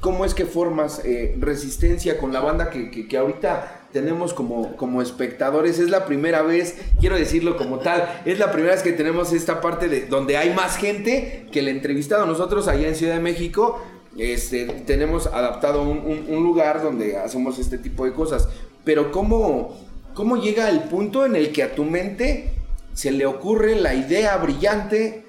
[0.00, 4.76] cómo es que formas eh, resistencia con la banda que, que- que ahorita tenemos como,
[4.76, 5.78] como espectadores.
[5.78, 9.60] Es la primera vez, quiero decirlo como tal, es la primera vez que tenemos esta
[9.60, 12.26] parte de donde hay más gente que el entrevistado.
[12.26, 13.80] Nosotros allá en Ciudad de México
[14.18, 18.48] este, tenemos adaptado un, un- un lugar donde hacemos este tipo de cosas.
[18.84, 19.76] Pero ¿cómo,
[20.14, 22.50] ¿cómo llega el punto en el que a tu mente
[22.94, 25.26] se le ocurre la idea brillante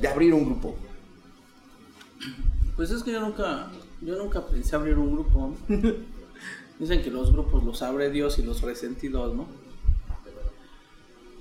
[0.00, 0.76] de abrir un grupo?
[2.76, 3.68] Pues es que yo nunca,
[4.02, 5.54] yo nunca pensé abrir un grupo.
[6.78, 9.46] Dicen que los grupos los abre Dios y los resentidos, ¿no?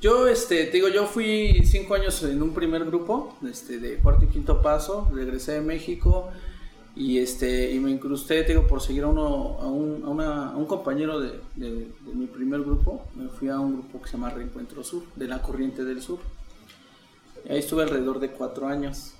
[0.01, 4.25] Yo, este, te digo, yo fui cinco años en un primer grupo, este, de cuarto
[4.25, 6.29] y quinto paso, regresé de México
[6.95, 11.19] y este, y me incrusté, digo, por seguir a uno, a un, a un compañero
[11.19, 14.83] de, de- de mi primer grupo, me fui a un grupo que se llama Reencuentro
[14.83, 16.19] Sur, de la Corriente del Sur.
[17.49, 19.13] Ahí estuve alrededor de cuatro años.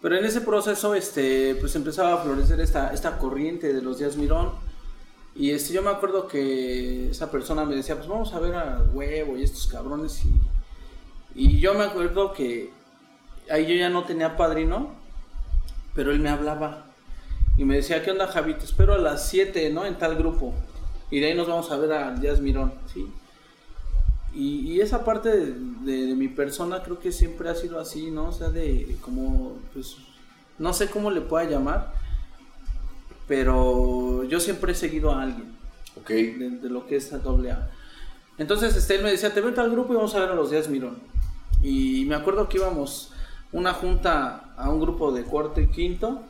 [0.00, 4.16] Pero en ese proceso, este, pues empezaba a florecer esta, esta corriente de los días
[4.16, 4.52] Mirón.
[5.38, 8.82] Y este, yo me acuerdo que esa persona me decía, pues vamos a ver a
[8.92, 10.20] Huevo y estos cabrones.
[10.24, 10.32] Y,
[11.34, 12.70] y yo me acuerdo que
[13.50, 14.90] ahí yo ya no tenía padrino,
[15.94, 16.86] pero él me hablaba.
[17.56, 18.64] Y me decía, ¿qué onda, Javito?
[18.64, 19.86] Espero a las 7, ¿no?
[19.86, 20.52] En tal grupo.
[21.10, 23.06] Y de ahí nos vamos a ver a Díaz Mirón, ¿sí?
[24.34, 28.10] Y, y esa parte de, de- de mi persona creo que siempre ha sido así,
[28.10, 28.28] ¿no?
[28.28, 29.96] O sea, de como, pues,
[30.58, 31.94] no sé cómo le pueda llamar,
[33.28, 35.52] pero yo siempre he seguido a alguien
[35.96, 36.08] Ok.
[36.08, 37.70] de, de lo que es la doble A.
[38.38, 40.50] Entonces, este, él me decía, te vete al grupo y vamos a ver a los
[40.50, 40.98] días Mirón.
[41.62, 43.12] Y me acuerdo que íbamos
[43.52, 46.20] una junta a un grupo de cuarto y quinto,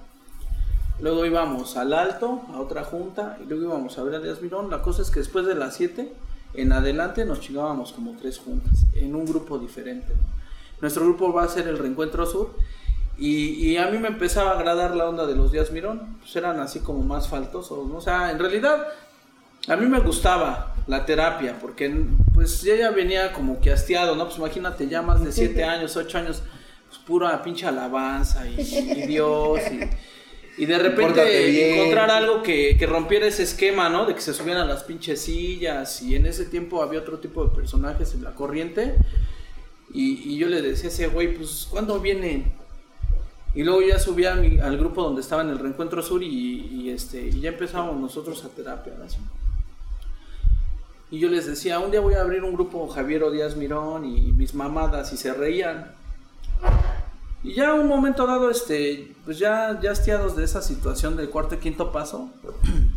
[1.00, 4.70] luego íbamos al alto, a otra junta, y luego íbamos a ver a Díaz Mirón.
[4.70, 6.12] La cosa es que después de las 7,
[6.54, 10.12] en adelante nos chingábamos como tres juntas, en un grupo diferente.
[10.80, 12.54] Nuestro grupo va a ser el Reencuentro Sur,
[13.20, 16.60] Y, a mí me empezaba a agradar la onda de los días Mirón, pues eran
[16.60, 17.96] así como más faltosos, ¿no?
[17.96, 18.86] O sea, en realidad
[19.66, 21.92] a mí me gustaba la terapia, porque
[22.32, 24.26] pues ya, ya venía como que hastiado, ¿no?
[24.26, 26.44] Pues imagínate, ya más de siete años, ocho años,
[26.88, 28.54] pues pura pinche alabanza y,
[29.06, 29.60] Dios
[30.56, 34.06] y, de repente encontrar algo que, que, rompiera ese esquema, ¿no?
[34.06, 37.44] De que se subieran a las pinches sillas y en ese tiempo había otro tipo
[37.44, 38.94] de personajes en la corriente
[39.92, 42.52] y, y yo le decía a ese güey, pues, ¿cuándo viene
[43.54, 47.40] y luego ya subí al grupo donde estaba en el Reencuentro Sur y, este, y
[47.40, 48.92] ya empezamos nosotros a terapia.
[51.10, 54.32] Y yo les decía, un día voy a abrir un grupo Javier Díaz Mirón y
[54.32, 55.92] mis mamadas y se reían.
[57.42, 61.54] Y ya un momento dado, este, pues ya, ya hastiados de esa situación del cuarto
[61.54, 62.28] y quinto paso,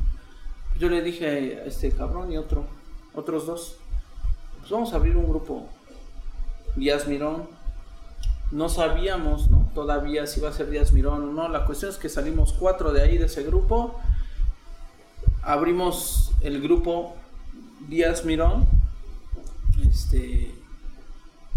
[0.79, 2.65] yo le dije a este cabrón y otro,
[3.13, 3.77] otros dos,
[4.59, 5.69] pues vamos a abrir un grupo
[6.75, 7.61] Díaz Mirón
[8.51, 11.47] no sabíamos todavía si iba a ser Díaz Mirón o no.
[11.47, 13.99] La cuestión es que salimos cuatro de ahí, de ese grupo.
[15.41, 17.15] Abrimos el grupo
[17.87, 18.67] Díaz Mirón.
[19.89, 20.53] Este,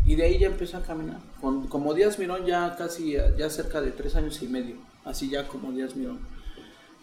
[0.06, 1.18] y de ahí ya empezó a caminar.
[1.40, 4.76] Con, como Díaz Mirón ya casi, ya cerca de tres años y medio.
[5.04, 6.20] Así ya como Díaz Mirón.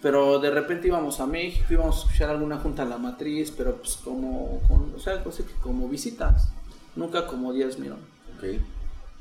[0.02, 3.76] Pero de repente íbamos a México, íbamos a escuchar alguna junta a la matriz, pero
[3.78, 4.60] pues como,
[4.96, 5.24] o sea,
[5.62, 6.50] como visitas.
[6.96, 8.00] Nunca como Díaz Mirón.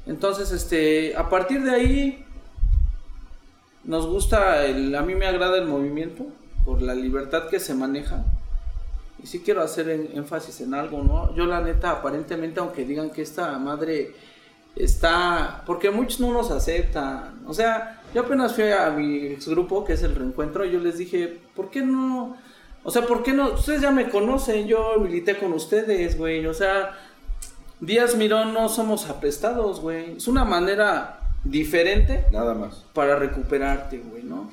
[0.06, 2.24] Entonces, este, a partir de ahí,
[3.84, 6.26] nos gusta, el, a mí me agrada el movimiento
[6.64, 8.24] por la libertad que se maneja.
[9.22, 11.34] Y sí quiero hacer énfasis en algo, ¿no?
[11.34, 14.14] Yo la neta, aparentemente, aunque digan que esta madre
[14.76, 15.62] está...
[15.66, 17.42] Porque muchos no nos aceptan.
[17.46, 20.80] O sea, yo apenas fui a mi ex grupo, que es el reencuentro, y yo
[20.80, 22.36] les dije, ¿por qué no?
[22.82, 23.52] O sea, ¿por qué no?
[23.52, 26.46] Ustedes ya me conocen, yo milité con ustedes, güey.
[26.46, 26.96] O sea,
[27.80, 30.16] Díaz Mirón no somos apestados, güey.
[30.16, 32.26] Es una manera diferente.
[32.30, 32.84] Nada más.
[32.92, 34.50] Para recuperarte, güey, ¿no?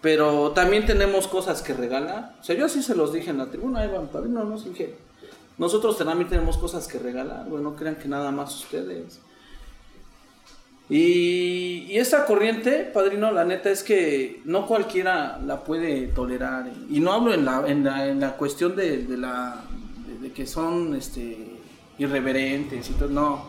[0.00, 2.34] Pero también tenemos cosas que regalar.
[2.40, 4.96] O sea, yo así se los dije en la tribuna, Iván Padrino, no dije.
[5.58, 7.62] Nosotros también tenemos cosas que regalar, güey.
[7.62, 9.20] No crean que nada más ustedes.
[10.88, 16.70] Y, y, esta corriente, padrino, la neta es que no cualquiera la puede tolerar.
[16.88, 19.64] Y no hablo en la, en la, en la cuestión de, de la
[20.06, 21.55] de, de, que son este
[21.98, 23.08] irreverentes y todo.
[23.08, 23.44] No,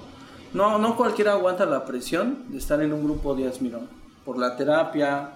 [0.54, 3.88] no, no cualquiera aguanta la presión de estar en un grupo de Asmirón.
[4.26, 5.32] Por la terapia,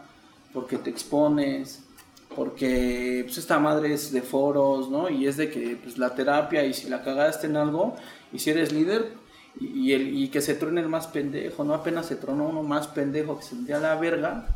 [0.53, 1.83] porque te expones,
[2.35, 5.09] porque pues esta madre es de foros, ¿no?
[5.09, 7.95] Y es de que pues la terapia y si la cagaste en algo
[8.31, 9.13] y si eres líder
[9.59, 11.73] y, el, y que se truene el más pendejo, ¿no?
[11.73, 14.47] Apenas se tronó uno más pendejo que se sentía la verga.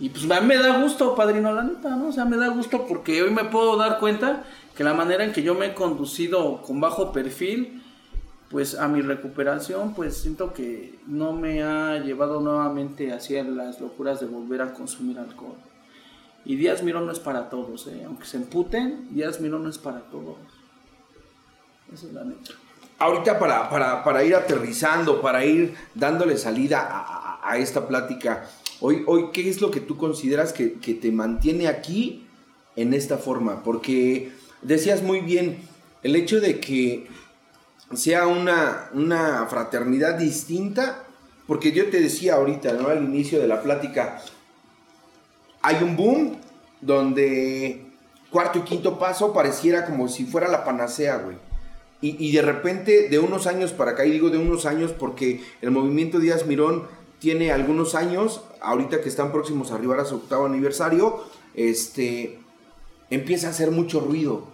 [0.00, 2.08] Y pues me da gusto, padrino, la neta, ¿no?
[2.08, 4.44] O sea, me da gusto porque hoy me puedo dar cuenta
[4.76, 7.82] que la manera en que yo me he conducido con bajo perfil,
[8.50, 14.20] pues a mi recuperación, pues siento que no me ha llevado nuevamente hacia las locuras
[14.20, 15.56] de volver a consumir alcohol.
[16.44, 18.02] Y Díaz Mirón no es para todos, ¿eh?
[18.04, 20.36] aunque se emputen, Díaz Mirón no es para todos.
[21.92, 22.52] Esa es la neta.
[22.98, 28.48] Ahorita para, para, ir aterrizando, para ir dándole salida a, esta plática,
[28.82, 32.26] hoy, hoy, ¿qué es lo que tú consideras que, te mantiene aquí
[32.74, 33.62] en esta forma?
[33.62, 35.58] Porque decías muy bien,
[36.02, 37.06] el hecho de que
[37.94, 41.04] sea una, una fraternidad distinta,
[41.46, 42.88] porque yo te decía ahorita, ¿no?
[42.88, 44.20] Al inicio de la plática,
[45.62, 46.36] hay un boom
[46.80, 47.86] donde
[48.30, 51.36] cuarto y quinto paso pareciera como si fuera la panacea, güey.
[52.00, 55.40] Y, y, de repente, de unos años para acá, y digo de unos años porque
[55.60, 56.88] el movimiento Díaz Mirón
[57.22, 61.22] tiene algunos años, ahorita que están próximos a arribar a su octavo aniversario,
[61.54, 62.40] este,
[63.10, 64.48] empieza a hacer mucho ruido.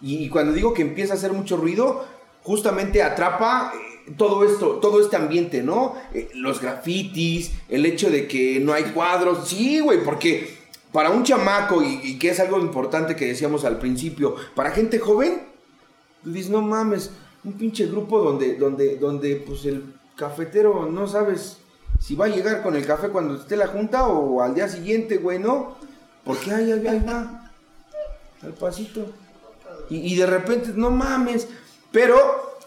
[0.00, 2.06] Y, cuando digo que empieza a hacer mucho ruido,
[2.42, 5.94] justamente atrapa eh, todo esto, todo este ambiente, ¿no?
[6.14, 9.46] Eh, los grafitis, el hecho de que no hay cuadros.
[9.46, 10.56] Sí, güey, porque
[10.92, 15.42] para un chamaco, y, que es algo importante que decíamos al principio, para gente joven,
[16.24, 17.10] tú dices, no mames,
[17.44, 19.84] un pinche grupo donde, donde, donde pues el
[20.16, 21.58] cafetero no sabes
[22.00, 25.18] si va a llegar con el café cuando esté la junta o al día siguiente,
[25.18, 25.76] güey, ¿no?
[26.24, 27.04] Porque ahí, ahí, ahí
[28.42, 29.06] al pasito.
[29.88, 31.46] Y, de repente, no mames.
[31.92, 32.16] Pero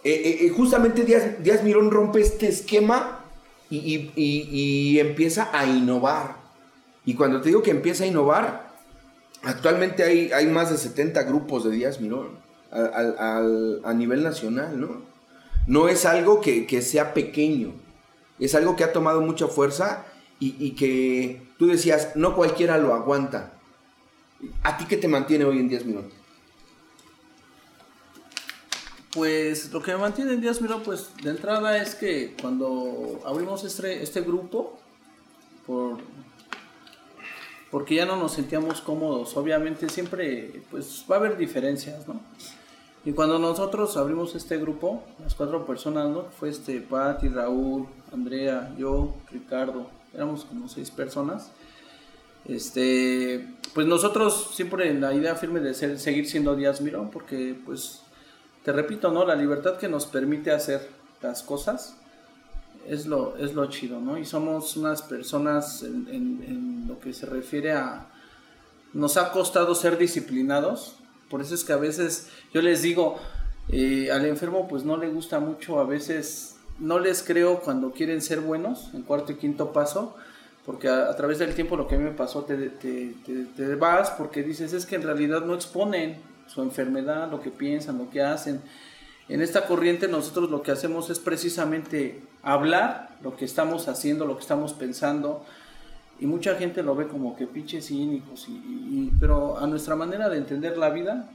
[0.04, 3.20] eh, eh, eh, justamente Díaz, Mirón rompe este esquema
[3.70, 6.38] y, empieza a innovar.
[7.06, 8.72] Y cuando te digo que empieza a innovar,
[9.42, 10.04] actualmente
[10.34, 15.02] hay más de 70 grupos de Díaz Mirón a, nivel nacional, ¿no?
[15.68, 17.74] No es algo que, sea pequeño,
[18.40, 20.06] es algo que ha tomado mucha fuerza
[20.40, 23.54] y, y, que tú decías, no cualquiera lo aguanta.
[24.64, 26.10] ¿A ti qué te mantiene hoy en Díaz Mirón?
[29.14, 33.64] Pues lo que me mantiene en Díaz Mirón, pues de entrada es que cuando abrimos
[33.64, 34.80] este, este grupo,
[35.66, 36.00] por
[37.74, 39.36] porque ya no nos sentíamos cómodos.
[39.36, 42.22] Obviamente siempre pues va a haber diferencias, ¿no?
[43.04, 46.26] Y cuando nosotros abrimos este grupo, las cuatro personas, ¿no?
[46.38, 51.52] Fue este Patti, Raúl, Andrea, yo, Ricardo, éramos como seis personas.
[52.46, 58.02] Este, pues nosotros siempre en la idea firme de seguir siendo Díaz Mirón, porque pues
[58.64, 59.26] te repito, ¿no?
[59.26, 60.90] La libertad que nos permite hacer
[61.22, 61.98] las cosas
[62.88, 64.18] es lo, es lo chido, ¿no?
[64.18, 68.08] Y somos unas personas en, en, lo que se refiere a...
[68.94, 70.98] Nos ha costado ser disciplinados,
[71.30, 73.18] por eso es que a veces yo les digo,
[73.70, 78.22] eh, al enfermo pues no le gusta mucho, a veces no les creo cuando quieren
[78.22, 80.16] ser buenos, en cuarto y quinto paso,
[80.66, 83.78] porque a, través del tiempo lo que a mí me pasó, te, te, te, te
[84.18, 86.18] porque dices, es que en realidad no exponen
[86.48, 88.62] su enfermedad, lo que piensan, lo que hacen
[89.30, 94.36] en esta corriente nosotros lo que hacemos es precisamente hablar lo que estamos haciendo, lo
[94.36, 95.46] que estamos pensando,
[96.20, 100.38] y mucha gente lo ve como que pinches cínicos, y, pero a nuestra manera de
[100.38, 101.30] entender la vida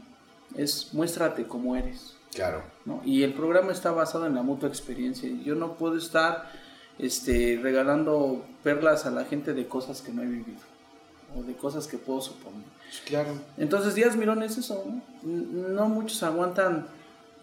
[0.54, 2.17] es muéstrate como eres.
[2.34, 2.62] Claro.
[2.84, 3.00] ¿no?
[3.04, 5.28] Y el programa está basado en la mutua experiencia.
[5.44, 6.50] Yo no puedo estar
[6.98, 10.60] este, regalando perlas a la gente de cosas que no he vivido
[11.36, 12.64] o de cosas que puedo suponer.
[13.06, 13.30] Claro.
[13.56, 14.84] Entonces, Díaz Mirón es eso.
[14.86, 15.02] ¿no?
[15.22, 16.86] no muchos aguantan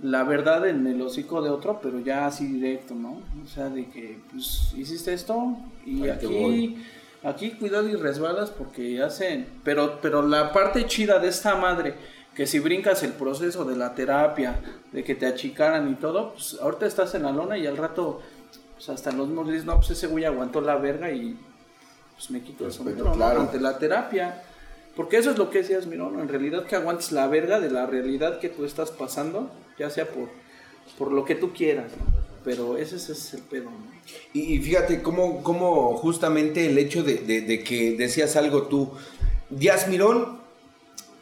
[0.02, 3.22] la verdad en el hocico de otro, pero ya así directo, ¿no?
[3.44, 6.84] O sea, de que, pues, hiciste esto y aquí,
[7.24, 11.96] aquí cuidado y resbalas porque hacen, pero, pero la parte chida de esta madre,
[12.36, 14.60] que si brincas el proceso de la terapia,
[14.92, 18.22] de que te achicaran y todo, pues ahorita estás en la lona y al rato,
[18.76, 21.38] pues hasta los mismos no, pues ese güey aguantó la verga y
[22.14, 23.42] pues me quito el sombrero claro.
[23.42, 24.44] ante la terapia.
[24.96, 27.86] Porque eso es lo que decías, Mirón, en realidad que aguantes la verga de la
[27.86, 30.30] realidad que tú estás pasando ya sea por,
[30.98, 31.92] por lo que tú quieras,
[32.44, 33.70] pero ese, es el pedo.
[34.34, 38.92] Y, fíjate cómo, cómo, justamente el hecho de, que decías algo tú,
[39.50, 40.40] Díaz Mirón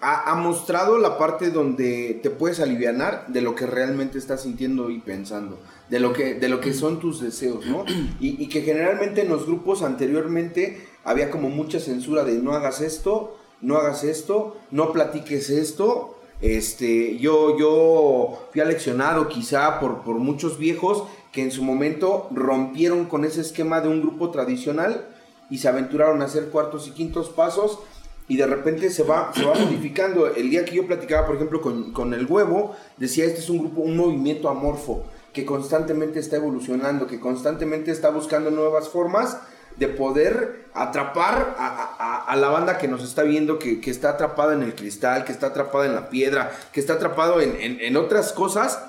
[0.03, 4.99] ha, mostrado la parte donde te puedes aliviar de lo que realmente estás sintiendo y
[4.99, 7.85] pensando, de lo que, de lo que son tus deseos, ¿no?
[8.19, 12.81] Y, y que generalmente en los grupos anteriormente había como mucha censura de no hagas
[12.81, 20.17] esto, no hagas esto, no platiques esto, este, yo, yo fui aleccionado quizá por, por
[20.17, 25.07] muchos viejos que en su momento rompieron con ese esquema de un grupo tradicional
[25.49, 27.79] y se aventuraron a hacer cuartos y quintos pasos
[28.27, 30.27] y de repente se va, se va modificando.
[30.27, 33.59] El día que yo platicaba, por ejemplo, con, con, el huevo, decía, este es un
[33.59, 35.03] grupo, un movimiento amorfo
[35.33, 39.37] que constantemente está evolucionando, que constantemente está buscando nuevas formas
[39.77, 44.75] de poder atrapar a, la banda que nos está viendo, que, está atrapada en el
[44.75, 48.79] cristal, que está atrapada en la piedra, que está atrapado en, otras cosas,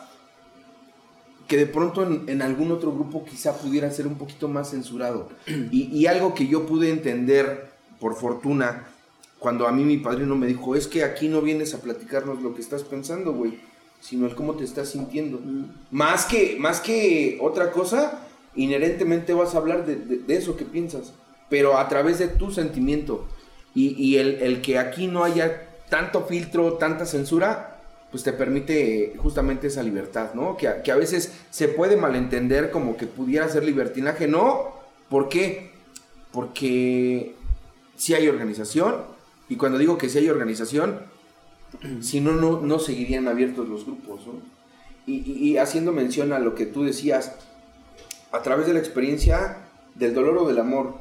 [1.48, 5.28] que de pronto en, algún otro grupo quizá pudiera ser un poquito más censurado.
[5.46, 7.70] Y, algo que yo pude entender,
[8.00, 8.88] por fortuna,
[9.44, 12.54] cuando a mí mi padrino me dijo, es que aquí no vienes a platicarnos lo
[12.54, 13.58] que estás pensando, güey,
[14.00, 15.38] sino el cómo te estás sintiendo.
[15.38, 15.66] Mm.
[15.90, 18.22] Más que, más que otra cosa,
[18.56, 21.12] inherentemente vas a hablar de, eso que piensas,
[21.50, 23.26] pero a través de tu sentimiento.
[23.74, 29.82] Y, el, que aquí no haya tanto filtro, tanta censura, pues te permite justamente esa
[29.82, 30.56] libertad, ¿no?
[30.56, 34.72] Que, que a veces se puede malentender como que pudiera ser libertinaje, no.
[35.10, 35.70] ¿Por qué?
[36.32, 37.34] Porque
[37.94, 39.12] si hay organización,
[39.54, 40.98] y cuando digo que si hay organización,
[42.00, 44.32] si no, no, no seguirían abiertos los grupos, ¿no?
[45.06, 47.36] Y, y haciendo mención a lo que tú decías,
[48.32, 49.58] a través de la experiencia
[49.94, 50.96] del dolor o del amor.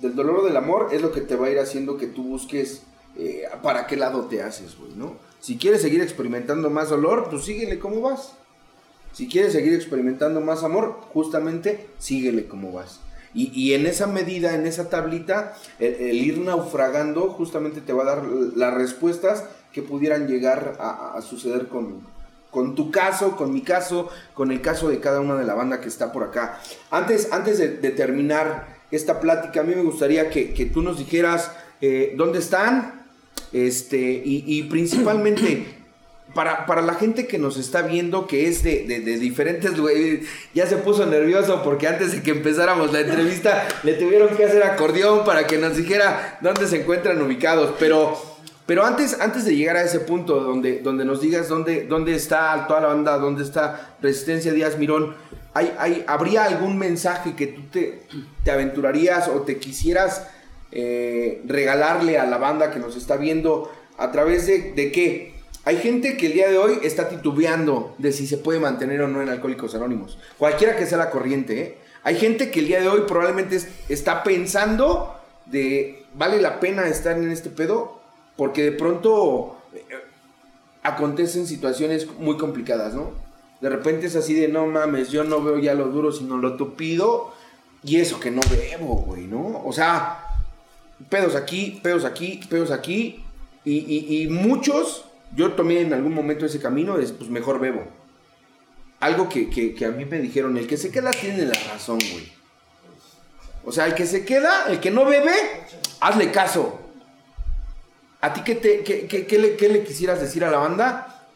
[0.00, 2.24] Del dolor o del amor es lo que te va a ir haciendo que tú
[2.24, 2.82] busques
[3.16, 5.14] eh, para qué lado te haces, güey, ¿no?
[5.38, 8.32] Si quieres seguir experimentando más dolor, pues síguele como vas.
[9.12, 12.98] Si quieres seguir experimentando más amor, justamente síguele como vas.
[13.34, 18.24] Y, en esa medida, en esa tablita, el, ir naufragando justamente te va a dar
[18.24, 22.00] las respuestas que pudieran llegar a, suceder con,
[22.52, 25.80] con tu caso, con mi caso, con el caso de cada una de la banda
[25.80, 26.60] que está por acá.
[26.92, 32.14] Antes, antes de, terminar esta plática, a mí me gustaría que, tú nos dijeras eh,
[32.16, 33.04] dónde están
[33.52, 35.83] este, y, principalmente...
[36.34, 40.66] Para, para, la gente que nos está viendo, que es de, de, diferentes lugares, ya
[40.66, 45.24] se puso nervioso porque antes de que empezáramos la entrevista le tuvieron que hacer acordeón
[45.24, 47.74] para que nos dijera dónde se encuentran ubicados.
[47.78, 48.34] Pero
[48.66, 52.64] pero antes, antes de llegar a ese punto donde, donde nos digas dónde, dónde está
[52.66, 55.14] toda la banda, dónde está Resistencia Díaz Mirón,
[55.52, 58.02] ¿hay, hay, ¿habría algún mensaje que tú te,
[58.42, 60.26] te aventurarías o te quisieras
[60.72, 65.33] eh, regalarle a la banda que nos está viendo a través de, de qué?
[65.64, 69.08] Hay gente que el día de hoy está titubeando de si se puede mantener o
[69.08, 70.18] no en Alcohólicos Anónimos.
[70.38, 71.78] Cualquiera que sea la corriente, ¿eh?
[72.02, 73.58] Hay gente que el día de hoy probablemente
[73.88, 77.98] está pensando de, ¿vale la pena estar en este pedo?
[78.36, 79.82] Porque de pronto eh,
[80.82, 83.12] acontecen situaciones muy complicadas, ¿no?
[83.62, 86.56] De repente es así de, no mames, yo no veo ya lo duro, sino lo
[86.56, 87.32] tupido.
[87.82, 89.62] Y eso que no bebo, güey, ¿no?
[89.64, 90.26] O sea,
[91.08, 93.24] pedos aquí, pedos aquí, pedos aquí.
[93.64, 97.84] Y, muchos, yo tomé en algún momento ese camino, es pues mejor bebo.
[99.00, 102.32] Algo que, que a mí me dijeron, el que se queda tiene la razón, güey.
[103.66, 105.32] O sea, el que se queda, el que no bebe,
[106.00, 106.80] hazle caso.
[108.20, 111.26] ¿A ti qué, te, qué, le, quisieras decir a la banda?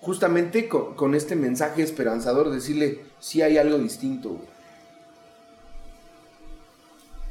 [0.00, 4.40] Justamente con, este mensaje esperanzador, decirle, si hay algo distinto.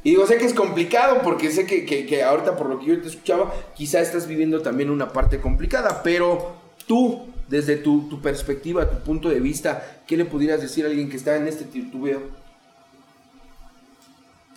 [0.02, 3.08] Y digo, sé que es complicado porque sé que, ahorita por lo que yo te
[3.08, 6.54] escuchaba, quizá estás viviendo también una parte complicada, pero
[6.86, 11.10] tú, desde tu, tu perspectiva, tu punto de vista, ¿qué le pudieras decir a alguien
[11.10, 12.20] que está en este titubeo?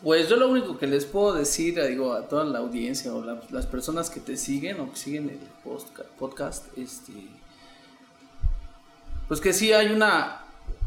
[0.02, 3.66] Pues yo lo único que les puedo decir, digo, a toda la audiencia o las
[3.68, 5.40] personas que te siguen o que siguen el
[6.20, 7.14] podcast, este,
[9.30, 10.42] pues que sí hay una,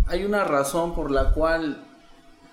[0.07, 1.83] hay una razón por la cual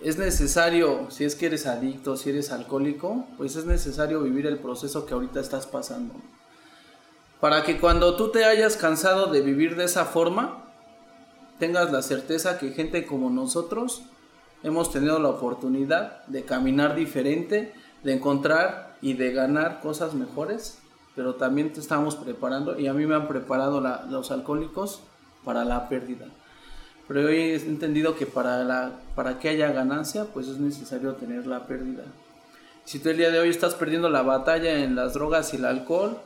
[0.03, 4.59] es necesario, si es que eres adicto, si eres alcohólico, pues es necesario vivir el
[4.59, 6.13] proceso que ahorita estás pasando.
[7.39, 10.65] Para que cuando tú te hayas cansado de vivir de esa forma,
[11.57, 14.03] tengas la certeza que gente como nosotros
[14.61, 17.73] hemos tenido la oportunidad de caminar diferente,
[18.03, 20.79] de encontrar y de ganar cosas mejores,
[21.15, 25.01] pero también te estamos preparando y a mí me han preparado los alcohólicos
[25.45, 26.27] para la pérdida.
[27.07, 31.67] Pero hoy he entendido que para, para que haya ganancia, pues es necesario tener la
[31.67, 32.03] pérdida.
[32.85, 35.65] Si tú el día de hoy estás perdiendo la batalla en las drogas y el
[35.65, 36.17] alcohol,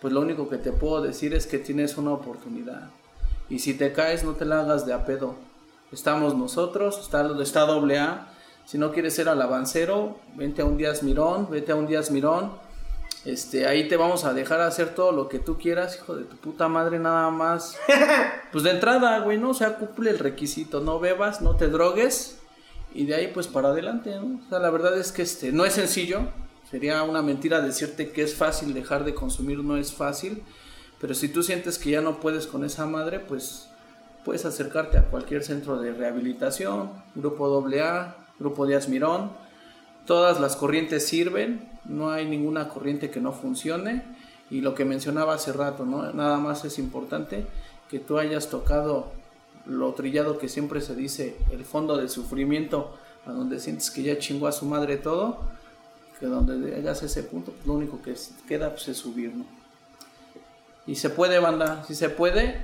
[0.00, 2.90] pues lo único que te puedo decir es que tienes una oportunidad.
[3.48, 5.48] Y si te caes, no te la hagas de a pedo
[5.92, 8.28] estamos nosotros, está, está doble A.
[8.64, 12.52] Si no quieres ser alabancero, vente a un Díaz Mirón, vete a un Díaz Mirón.
[13.24, 16.36] Este, ahí te vamos a dejar hacer todo lo que tú quieras, hijo de tu
[16.36, 17.76] puta madre, nada más.
[18.50, 19.50] Pues de entrada, güey, ¿no?
[19.50, 22.38] O sea, cumple el requisito, no bebas, no te drogues.
[22.94, 24.40] Y de ahí, pues para adelante, ¿no?
[24.46, 26.22] O sea, la verdad es que este, no es sencillo.
[26.70, 30.42] Sería una mentira decirte que es fácil dejar de consumir, no es fácil.
[31.00, 33.68] Pero si tú sientes que ya no puedes con esa madre, pues
[34.24, 39.32] puedes acercarte a cualquier centro de rehabilitación, grupo AA, grupo de Asmirón.
[40.08, 44.02] Todas las corrientes sirven, no hay ninguna corriente que no funcione.
[44.50, 46.10] Y lo que mencionaba hace rato, ¿no?
[46.14, 47.44] nada más es importante
[47.90, 49.12] que tú hayas tocado
[49.66, 52.96] lo trillado que siempre se dice, el fondo del sufrimiento,
[53.26, 55.40] a donde sientes que ya chingó a su madre todo,
[56.18, 58.14] que donde llegas a ese punto, lo único que
[58.48, 59.34] queda pues, es subir.
[60.86, 62.62] Y se puede, banda, si se puede,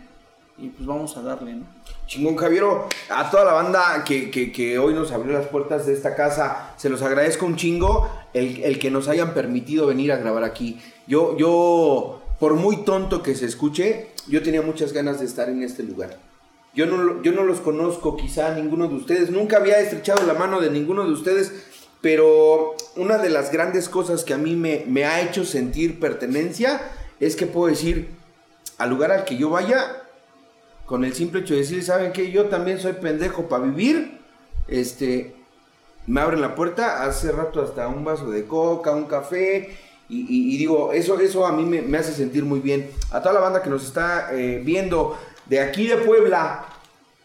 [0.57, 1.67] y pues vamos a darle, ¿no?
[2.07, 2.89] Chingón, Javiero.
[3.11, 7.03] A toda la banda que, hoy nos abrió las puertas de esta casa, se los
[7.03, 10.81] agradezco un chingo el, que nos hayan permitido venir a grabar aquí.
[11.07, 15.63] Yo, yo, por muy tonto que se escuche, yo tenía muchas ganas de estar en
[15.63, 16.19] este lugar.
[16.75, 19.31] Yo no, yo no los conozco, quizá ninguno de ustedes.
[19.31, 21.53] Nunca había estrechado la mano de ninguno de ustedes.
[22.01, 26.83] Pero una de las grandes cosas que a mí me, me ha hecho sentir pertenencia
[27.19, 28.11] es que puedo decir,
[28.77, 30.04] al lugar al que yo vaya,
[30.87, 32.31] con el simple hecho de decir, ¿saben qué?
[32.31, 34.19] Yo también soy pendejo para vivir.
[34.69, 35.35] Este,
[36.07, 39.77] me abren la puerta, hace rato hasta un vaso de coca, un café.
[40.07, 42.91] Y, digo, eso, eso a mí me, hace sentir muy bien.
[43.11, 46.67] A toda la banda que nos está eh, viendo de aquí de Puebla,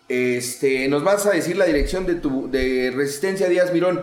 [0.07, 4.02] este, nos vas a decir la dirección de tu de Resistencia Díaz Mirón.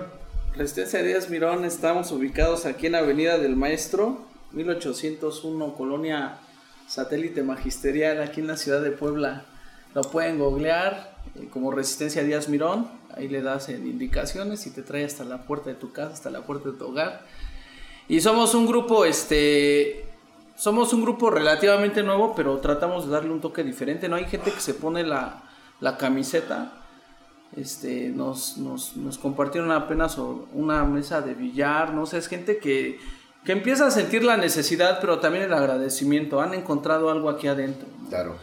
[0.54, 4.18] Resistencia Díaz Mirón, estamos ubicados aquí en Avenida del Maestro,
[4.52, 6.38] 1801, Colonia
[6.86, 9.44] satélite magisterial aquí en la ciudad de Puebla.
[9.94, 12.88] Lo pueden googlear eh, como Resistencia Díaz Mirón.
[13.14, 16.42] Ahí le das indicaciones y te trae hasta la puerta de tu casa, hasta la
[16.42, 17.22] puerta de tu hogar.
[18.08, 20.04] Y somos un grupo, este,
[20.54, 24.08] somos un grupo relativamente nuevo, pero tratamos de darle un toque diferente.
[24.08, 25.42] No hay gente que se pone la,
[25.80, 26.72] la camiseta.
[27.56, 30.18] Este, nos, nos, nos compartieron apenas
[30.52, 32.98] una mesa de billar, no sé, es gente que
[33.46, 36.40] que empieza a sentir la necesidad, pero también el agradecimiento.
[36.40, 37.86] Han encontrado algo aquí adentro.
[38.08, 38.36] Claro.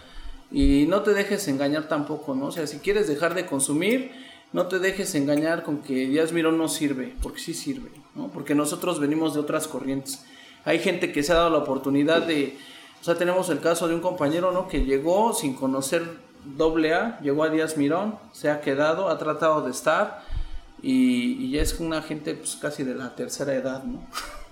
[0.50, 2.46] Y no te dejes engañar tampoco, ¿no?
[2.46, 4.12] O sea, si quieres dejar de consumir,
[4.54, 8.30] no te dejes engañar con que Díaz Mirón no sirve, porque sí sirve, ¿no?
[8.30, 10.24] Porque nosotros venimos de otras corrientes.
[10.64, 12.58] Hay gente que se ha dado la oportunidad de,
[13.02, 14.70] o sea, tenemos el caso de un compañero, ¿no?
[14.70, 16.04] Que llegó sin conocer
[16.46, 20.24] doble A, llegó a Díaz Mirón, se ha quedado, ha tratado de estar
[20.82, 24.08] y, y es una gente pues casi de la tercera edad, ¿no?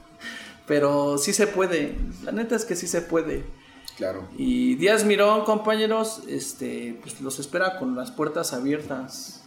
[0.72, 3.43] Pero sí se puede, la neta es que sí se puede.
[3.98, 4.30] Claro.
[4.38, 9.43] Y Díaz Mirón, compañeros, este, pues los espera con las puertas abiertas.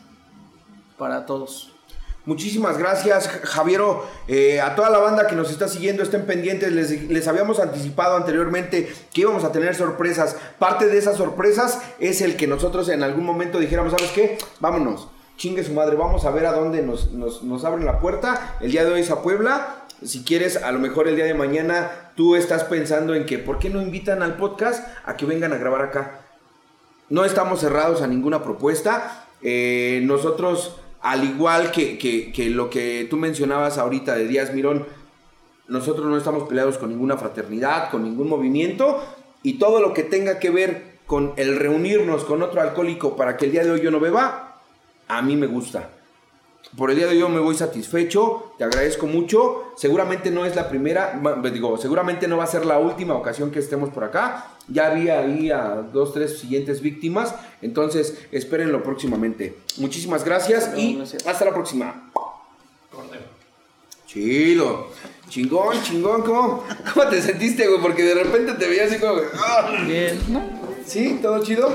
[0.99, 1.73] para todos.
[2.27, 4.05] Muchísimas gracias, Javiero.
[4.29, 6.71] Eh, a toda la banda que nos está siguiendo, estén pendientes.
[6.71, 10.37] Les, les, habíamos anticipado anteriormente que íbamos a tener sorpresas.
[10.59, 14.37] Parte de esas sorpresas es el que nosotros en algún momento dijéramos, ¿sabes qué?
[14.61, 18.59] Vámonos, chingue su madre, vamos a ver a dónde nos, nos, nos abren la puerta.
[18.61, 19.84] El día de hoy es a Puebla.
[20.05, 23.59] Si quieres, a lo mejor el día de mañana tú estás pensando en que, ¿por
[23.59, 26.20] qué no invitan al podcast a que vengan a grabar acá?
[27.09, 29.26] No estamos cerrados a ninguna propuesta.
[29.43, 34.86] Eh, nosotros al igual que, que, que, lo que tú mencionabas ahorita de Díaz Mirón,
[35.68, 39.02] nosotros no estamos peleados con ninguna fraternidad, con ningún movimiento,
[39.43, 43.44] y todo lo que tenga que ver con el reunirnos con otro alcohólico para que
[43.44, 44.62] el día de hoy yo no beba,
[45.06, 45.90] a mí me gusta.
[46.77, 49.73] Por el día de hoy yo me voy satisfecho, te agradezco mucho.
[49.77, 51.21] Seguramente no es la primera,
[51.53, 54.49] digo, seguramente no va a ser la última ocasión que estemos por acá.
[54.67, 59.57] Ya había ahí a dos, tres siguientes víctimas, entonces espérenlo próximamente.
[59.77, 62.11] Muchísimas gracias y hasta la próxima.
[64.07, 64.89] Chido.
[65.29, 66.65] Chingón, chingón, ¿cómo,
[66.95, 67.81] ¿cómo te sentiste, güey?
[67.81, 69.15] Porque de repente te veía así como...
[69.87, 70.43] Bien, ¿no?
[70.85, 71.19] ¿Sí?
[71.23, 71.73] ¿Todo chido?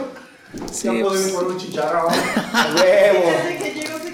[0.72, 1.58] Sí, por un.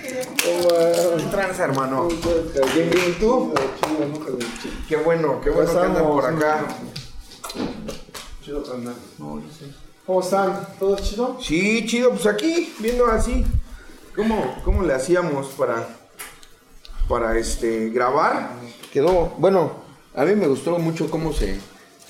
[1.31, 2.07] Tranza, hermano.
[2.07, 3.53] Bien, bien, ¿y tú?
[4.87, 6.65] Qué bueno, qué bueno que andan por acá.
[8.43, 8.63] Chido.
[10.05, 10.67] ¿Cómo están?
[10.79, 11.37] ¿Todo chido?
[11.41, 13.43] Sí, chido, pues aquí, viendo así.
[14.15, 15.87] ¿Cómo, cómo le hacíamos para,
[17.09, 18.51] para este, grabar?
[18.93, 19.73] Quedó, bueno,
[20.13, 21.59] a mí me gustó mucho cómo se,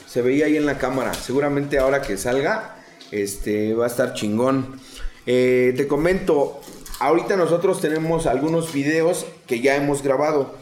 [0.06, 1.14] se veía ahí en la cámara.
[1.14, 2.76] Seguramente ahora que salga,
[3.12, 4.80] este, va a estar chingón.
[5.26, 6.60] Eh, te comento,
[7.00, 10.56] ahorita nosotros tenemos algunos videos que ya hemos grabado.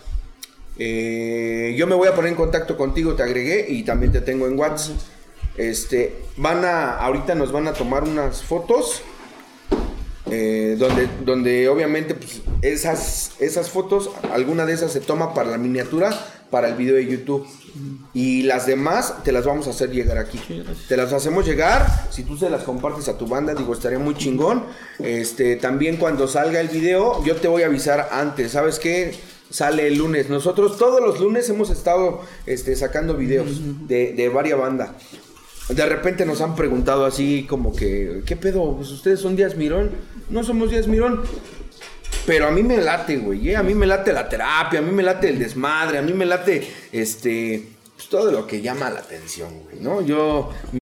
[0.77, 4.47] Eh, yo me voy a poner en contacto contigo, te agregué y también te tengo
[4.47, 4.97] en WhatsApp.
[5.57, 9.01] Este, van a, ahorita nos van a tomar unas fotos.
[10.31, 15.57] Eh, donde, donde obviamente pues, esas, esas fotos, alguna de esas se toma para la
[15.57, 16.10] miniatura,
[16.53, 17.47] para el video de YouTube.
[18.13, 20.39] Y las demás te las vamos a hacer llegar aquí.
[20.88, 22.07] te las hacemos llegar.
[22.11, 24.63] Si tú se las compartes a tu banda, digo, estaría muy chingón.
[24.99, 28.51] Este, también cuando salga el video, yo te voy a avisar antes.
[28.51, 29.15] ¿Sabes qué?
[29.49, 30.30] Sale el lunes.
[30.30, 34.91] Nosotros todos los lunes hemos estado este, sacando videos de, de varias bandas.
[35.69, 38.75] De repente nos han preguntado así como que, ¿qué pedo?
[38.75, 39.89] Pues ustedes son Díaz Mirón.
[40.30, 41.23] No somos Díaz Mirón.
[42.26, 43.49] Pero a mí me late, güey.
[43.49, 43.56] ¿eh?
[43.56, 46.26] A mí me late la terapia, a mí me late el desmadre, a mí me
[46.26, 47.64] late este.
[47.95, 50.02] Pues todo lo que llama la atención, güey, ¿no?
[50.02, 50.49] Yo